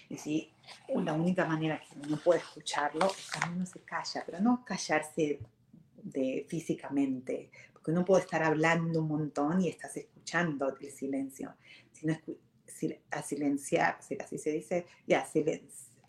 [0.09, 0.51] Y si
[0.87, 5.39] la única manera que uno puede escucharlo es cuando uno se calla, pero no callarse
[6.01, 11.53] de, físicamente, porque uno puede estar hablando un montón y estás escuchando el silencio,
[11.91, 12.17] sino
[13.11, 15.25] a silenciar, así se dice, y a,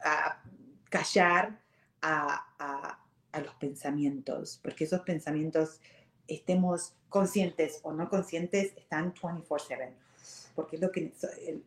[0.05, 0.42] a
[0.88, 1.61] callar
[2.01, 2.96] a,
[3.32, 5.80] a, los pensamientos, porque esos pensamientos,
[6.26, 9.92] estemos conscientes o no conscientes, están 24/7,
[10.55, 11.12] porque es lo que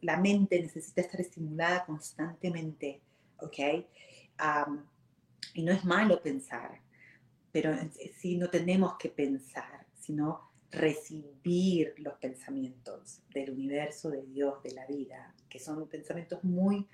[0.02, 3.02] la mente necesita estar estimulada constantemente,
[3.40, 3.86] ¿ok?
[5.54, 6.82] y no es malo pensar,
[7.52, 7.72] pero
[8.18, 14.88] sí no tenemos que pensar, sino recibir los pensamientos del universo, de Dios, de la
[14.88, 16.88] vida, que son pensamientos muy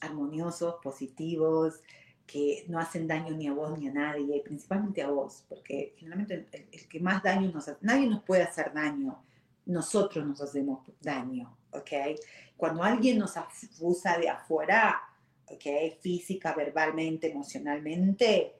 [0.00, 1.80] armoniosos, positivos,
[2.26, 6.46] que no hacen daño ni a vos ni a nadie, principalmente a vos, porque generalmente
[6.72, 9.22] el, que más daño nos hace, nadie nos puede hacer daño,
[9.66, 11.90] nosotros nos hacemos daño, ¿ok?
[12.56, 15.00] Cuando alguien nos abusa de afuera,
[15.46, 15.98] ¿ok?
[16.00, 18.54] Física, verbalmente, emocionalmente,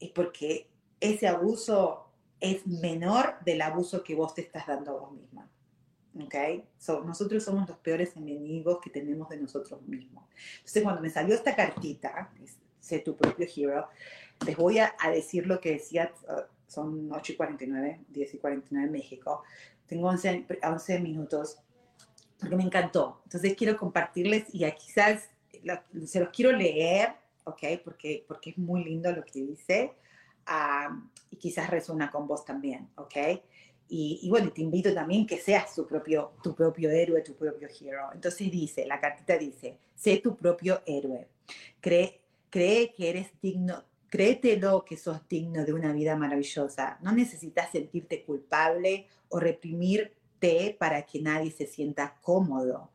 [0.00, 0.68] es porque
[1.00, 2.06] ese abuso
[2.40, 5.50] es menor del abuso que vos te estás dando a vos misma.
[6.18, 6.34] ¿Ok?
[7.04, 10.24] nosotros somos los peores enemigos que tenemos de nosotros mismos.
[10.56, 12.30] Entonces, cuando me salió esta cartita,
[12.80, 13.88] sé tu propio hero,
[14.46, 18.86] les voy a, decir lo que decía, uh, son 8 y 49, 10 y 49
[18.86, 19.42] en México.
[19.86, 21.58] Tengo 11, 11 minutos
[22.38, 23.20] porque me encantó.
[23.24, 25.28] Entonces, quiero compartirles y quizás
[26.06, 27.14] se los quiero leer,
[27.44, 27.62] ¿ok?
[27.84, 29.92] Porque, porque es muy lindo lo que dice
[31.30, 33.16] y quizás resuena con vos también, ¿ok?
[33.88, 38.08] Y, bueno, te invito también que seas tu propio, tu propio héroe, tu propio hero.
[38.12, 41.28] Entonces dice, la cartita dice, sé tu propio héroe.
[41.80, 42.20] Cree,
[42.50, 46.98] cree que eres digno, créetelo que sos digno de una vida maravillosa.
[47.00, 52.90] No necesitas sentirte culpable o reprimirte para que nadie se sienta cómodo.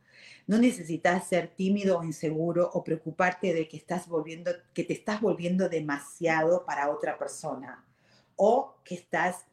[0.46, 5.20] No necesitas ser tímido o inseguro o preocuparte de que, estás volviendo, que te estás
[5.20, 7.84] volviendo demasiado para otra persona
[8.36, 9.44] o que estás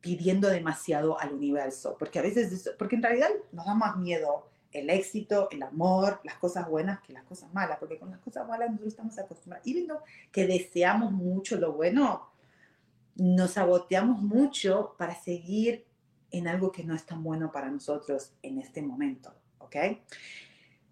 [0.00, 1.96] pidiendo demasiado al universo.
[1.98, 6.36] Porque a veces, porque en realidad nos da más miedo el éxito, el amor, las
[6.36, 9.66] cosas buenas que las cosas malas, porque con las cosas malas nosotros estamos acostumbrados.
[9.66, 12.28] Y viendo que deseamos mucho lo bueno,
[13.16, 15.84] nos saboteamos mucho para seguir
[16.30, 19.76] en algo que no es tan bueno para nosotros en este momento, ¿ok?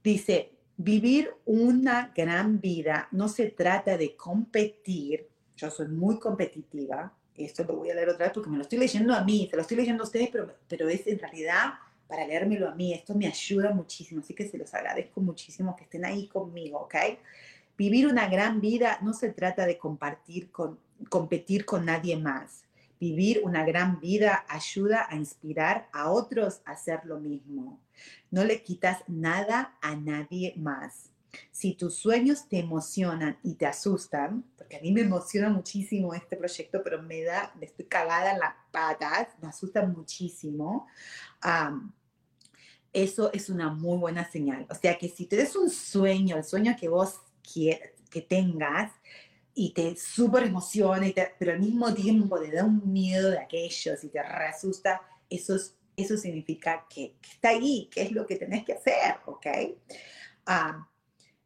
[0.03, 7.65] Dice, vivir una gran vida no se trata de competir, yo soy muy competitiva, esto
[7.65, 9.63] lo voy a leer otra vez porque me lo estoy leyendo a mí, se lo
[9.63, 11.75] estoy leyendo a ustedes, pero, pero es en realidad
[12.07, 15.85] para leérmelo a mí, esto me ayuda muchísimo, así que se los agradezco muchísimo que
[15.85, 16.95] estén ahí conmigo, ¿ok?
[17.77, 22.65] Vivir una gran vida no se trata de compartir con, competir con nadie más.
[23.01, 27.81] Vivir una gran vida ayuda a inspirar a otros a hacer lo mismo.
[28.31, 31.11] No le quitas nada a nadie más.
[31.51, 36.37] Si tus sueños te emocionan y te asustan, porque a mí me emociona muchísimo este
[36.37, 40.87] proyecto, pero me da, me estoy cagada en las patas, me asusta muchísimo,
[42.93, 44.67] eso es una muy buena señal.
[44.71, 48.93] O sea que si te des un sueño, el sueño que vos que tengas,
[49.55, 51.07] y te súper emociona,
[51.39, 55.01] pero al mismo tiempo te da un miedo de aquellos y te reasusta,
[55.31, 55.57] eso,
[55.97, 59.47] eso significa que, está ahí, que es lo que tenés que hacer, ¿ok?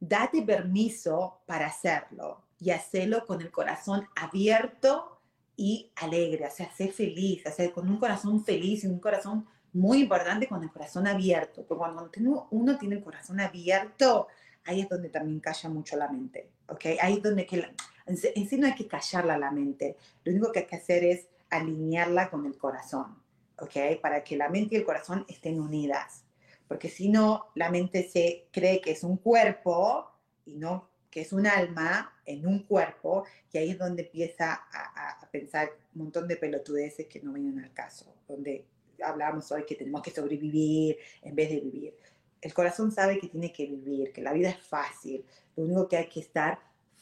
[0.00, 5.20] Date permiso para hacerlo y hacerlo con el corazón abierto
[5.56, 10.02] y alegre, o sea, sé feliz, o con un corazón feliz y un corazón muy
[10.02, 12.10] importante con el corazón abierto, porque cuando
[12.50, 14.28] uno tiene el corazón abierto,
[14.64, 16.84] ahí es donde también calla mucho la mente, ¿ok?
[17.00, 17.74] Ahí es donde que
[18.08, 21.28] en sí no hay que callarla la mente, lo único que hay que hacer es
[21.50, 23.22] alinearla con el corazón,
[23.58, 24.00] ¿ok?
[24.00, 26.24] Para que la mente y el corazón estén unidas,
[26.66, 30.10] porque si no, la mente se cree que es un cuerpo
[30.44, 35.20] y no que es un alma en un cuerpo, y ahí es donde empieza a,
[35.22, 38.66] a pensar un montón de pelotudeces que no vienen al caso, donde
[39.02, 41.96] hablamos hoy que tenemos que sobrevivir en vez de vivir.
[42.40, 45.24] El corazón sabe que tiene que vivir, que la vida es fácil,
[45.56, 46.58] lo único que hay que estar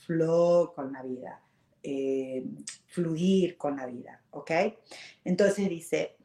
[0.07, 1.42] flow con la vida,
[1.82, 2.44] eh,
[2.86, 4.50] fluir con la vida, ¿ok?
[5.24, 6.16] Entonces dice,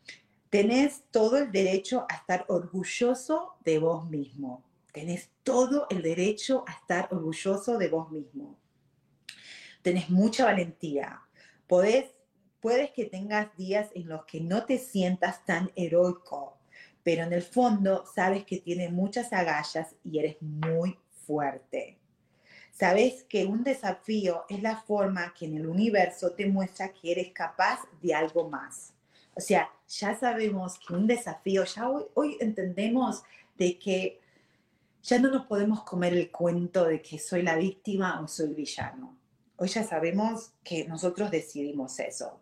[0.50, 4.64] tenés todo el derecho a estar orgulloso de vos mismo,
[4.94, 8.60] tenés todo el derecho a estar orgulloso de vos mismo.
[9.82, 11.22] Tenés mucha valentía,
[11.68, 12.06] podés
[12.62, 16.60] puedes que tengas días en los que no te sientas tan heroico,
[17.04, 22.01] pero en el fondo sabes que tienes muchas agallas y eres muy fuerte.
[22.82, 27.32] Sabes que un desafío es la forma que en el universo te muestra que eres
[27.32, 28.94] capaz de algo más.
[29.36, 33.22] O sea, ya sabemos que un desafío, ya hoy, hoy entendemos
[33.56, 34.20] de que
[35.04, 39.16] ya no nos podemos comer el cuento de que soy la víctima o soy villano.
[39.58, 42.40] Hoy ya sabemos que nosotros decidimos eso.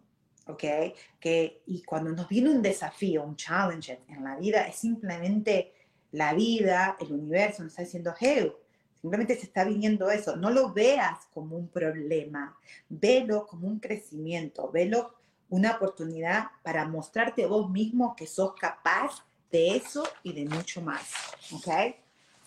[0.47, 0.63] ¿ok?
[1.19, 5.73] Que, y cuando nos viene un desafío, un challenge en la vida, es simplemente
[6.13, 8.53] la vida, el universo nos está diciendo, hey,
[9.01, 10.35] simplemente se está viniendo eso.
[10.35, 12.57] No lo veas como un problema,
[12.89, 15.15] velo como un crecimiento, velo
[15.49, 21.11] una oportunidad para mostrarte vos mismo que sos capaz de eso y de mucho más,
[21.51, 21.95] ¿ok?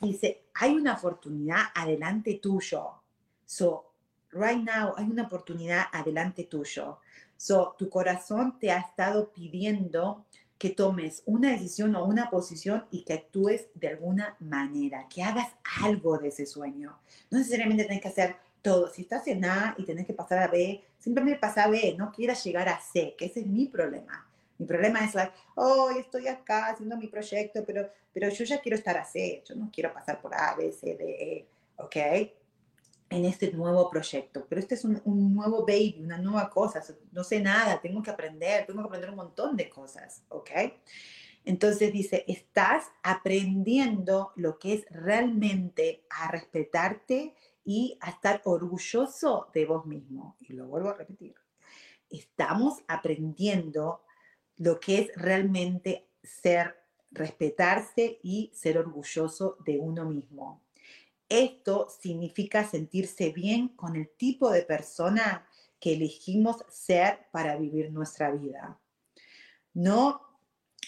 [0.01, 3.03] Dice, hay una oportunidad adelante tuyo.
[3.45, 3.93] So,
[4.31, 6.99] right now, hay una oportunidad adelante tuyo.
[7.37, 10.27] So, tu corazón te ha estado pidiendo
[10.63, 15.49] que tomes una decisión o una posición y que actúes de alguna manera, que hagas
[15.83, 16.97] algo de ese sueño.
[17.31, 18.89] No necesariamente tienes que hacer todo.
[18.89, 22.13] Si estás en A y tienes que pasar a B, simplemente pasa a B, no
[22.13, 24.25] quieras llegar a C, que ese es mi problema.
[24.57, 28.79] Mi problema es, like, oh, estoy acá haciendo mi proyecto, pero, pero yo ya quiero
[28.79, 31.47] estar a C, yo no quiero pasar por A, B, C, D, E,
[31.79, 31.97] ¿ok?
[33.13, 34.47] En este nuevo proyecto.
[34.49, 35.03] Pero este es un,
[35.35, 36.83] nuevo baby, una nueva cosa.
[37.13, 40.51] No sé nada, tengo que aprender, tengo que aprender un montón de cosas, ¿ok?
[41.45, 47.35] Entonces dice, estás aprendiendo lo que es realmente a respetarte
[47.65, 50.37] y a estar orgulloso de vos mismo.
[50.41, 51.35] Y lo vuelvo a repetir.
[52.09, 54.03] Estamos aprendiendo
[54.57, 56.77] lo que es realmente ser,
[57.11, 60.62] respetarse y ser orgulloso de uno mismo.
[61.29, 65.47] Esto significa sentirse bien con el tipo de persona
[65.81, 68.79] que elegimos ser para vivir nuestra vida.
[69.75, 70.23] No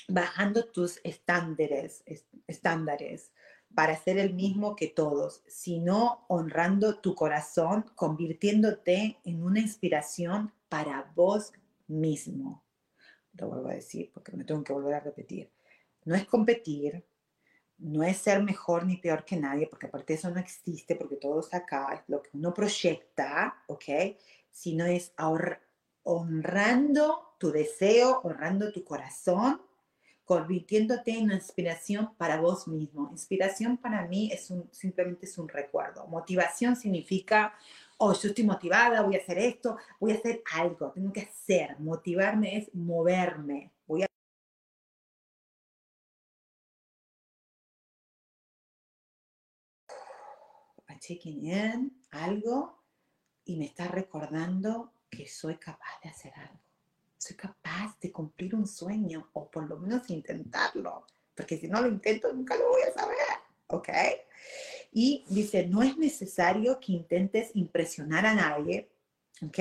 [0.08, 2.04] bajando tus estándares,
[2.46, 3.32] estándares
[3.74, 11.10] para ser el mismo que todos, sino honrando tu corazón, convirtiéndote en una inspiración para
[11.16, 11.52] vos
[11.88, 12.64] mismo.
[13.32, 15.50] Lo vuelvo a decir porque me tengo que volver a repetir.
[16.04, 17.04] No es competir,
[17.78, 21.40] no es ser mejor ni peor que nadie, porque aparte eso no existe, porque todo
[21.40, 23.84] está acá, es lo que uno proyecta, ¿ok?
[24.50, 25.12] Sino es
[26.04, 29.60] honrando tu deseo, honrando tu corazón,
[30.24, 33.08] convirtiéndote en una inspiración para vos mismo.
[33.10, 36.06] Inspiración para mí es un, simplemente es un recuerdo.
[36.06, 37.54] Motivación significa,
[37.98, 41.78] oh, yo estoy motivada, voy a hacer esto, voy a hacer algo, tengo que hacer.
[41.78, 43.73] Motivarme es moverme,
[51.06, 52.82] checking in, algo,
[53.44, 56.60] y me está recordando que soy capaz de hacer algo.
[57.18, 61.88] Soy capaz de cumplir un sueño, o por lo menos intentarlo, porque si no lo
[61.88, 63.16] intento nunca lo voy a saber,
[63.66, 63.88] ¿ok?
[64.92, 68.90] Y dice, no es necesario que intentes impresionar a nadie,
[69.42, 69.58] ¿ok?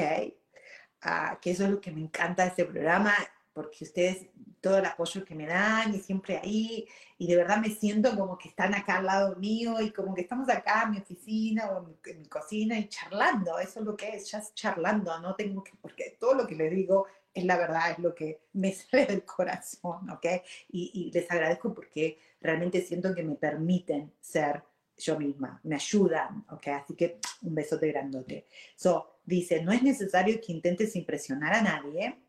[1.01, 3.13] Ah, que eso es lo que me encanta de este programa,
[3.53, 4.27] porque ustedes,
[4.61, 6.87] todo el apoyo que me dan y siempre ahí,
[7.17, 10.21] y de verdad me siento como que están acá al lado mío y como que
[10.21, 14.15] estamos acá en mi oficina o en mi, cocina y charlando, eso es lo que
[14.15, 17.57] es, ya es charlando, no tengo que, porque todo lo que les digo es la
[17.57, 20.25] verdad, es lo que me sale del corazón, ¿ok?
[20.69, 24.63] Y, y les agradezco porque realmente siento que me permiten ser
[24.97, 26.67] yo misma, me ayudan, ¿ok?
[26.67, 28.47] Así que un besote grandote.
[28.75, 32.22] So, dice, no es necesario que intentes impresionar a nadie,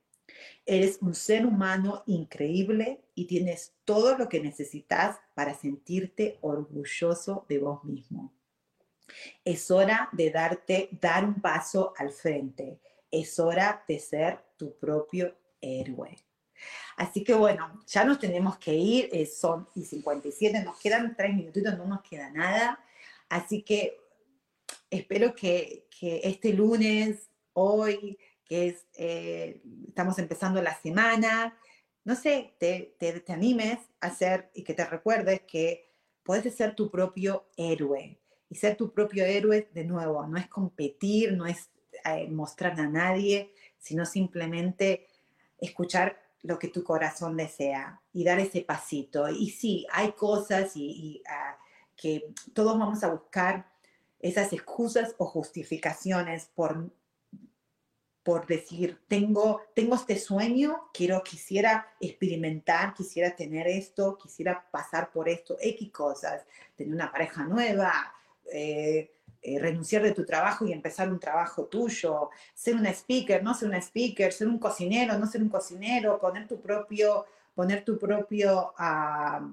[0.66, 7.58] Eres un ser humano increíble y tienes todo lo que necesitas para sentirte orgulloso de
[7.58, 8.32] vos mismo.
[9.44, 12.80] Es hora de darte, dar un paso al frente.
[13.10, 16.16] Es hora de ser tu propio héroe.
[16.96, 21.34] Así que bueno, ya nos tenemos que ir, eh, son y 57, nos quedan tres
[21.34, 22.82] minutitos, no nos queda nada.
[23.28, 23.98] Así que
[24.88, 31.56] espero que, que este lunes, hoy, que eh, estamos empezando la semana,
[32.04, 35.90] no sé, te, te, animes a hacer y que te recuerdes que
[36.22, 38.18] puedes ser tu propio héroe.
[38.50, 40.26] y ser tu propio héroe de nuevo.
[40.26, 41.70] No es competir, no es
[42.04, 45.08] eh, mostrar a nadie, sino simplemente
[45.58, 49.28] escuchar lo que tu corazón desea y dar ese pasito.
[49.30, 51.56] Y sí, hay cosas y, ah,
[51.96, 53.72] que todos vamos a buscar
[54.20, 56.90] esas excusas o justificaciones por,
[58.24, 65.28] por decir, tengo, tengo este sueño, quiero, quisiera experimentar, quisiera tener esto, quisiera pasar por
[65.28, 66.42] esto, X cosas,
[66.74, 67.92] tener una pareja nueva,
[68.50, 69.12] eh,
[69.42, 73.68] eh, renunciar de tu trabajo y empezar un trabajo tuyo, ser una speaker, no ser
[73.68, 78.72] una speaker, ser un cocinero, no ser un cocinero, poner tu propio, poner tu propio,
[78.78, 79.46] ah,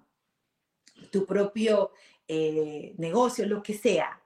[1.11, 1.91] tu propio
[2.25, 4.20] eh, negocio, lo que sea.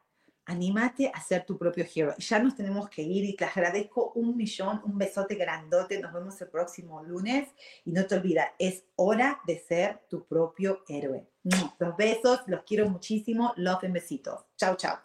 [0.46, 2.14] Anímate a ser tu propio hero.
[2.18, 6.00] Ya nos tenemos que ir y te agradezco un millón, un besote grandote.
[6.00, 7.50] Nos vemos el próximo lunes.
[7.86, 11.28] Y no te olvides, es hora de ser tu propio héroe.
[11.80, 13.54] Los besos, los quiero muchísimo.
[13.58, 14.46] Y besitos.
[14.56, 15.05] Chao, chao.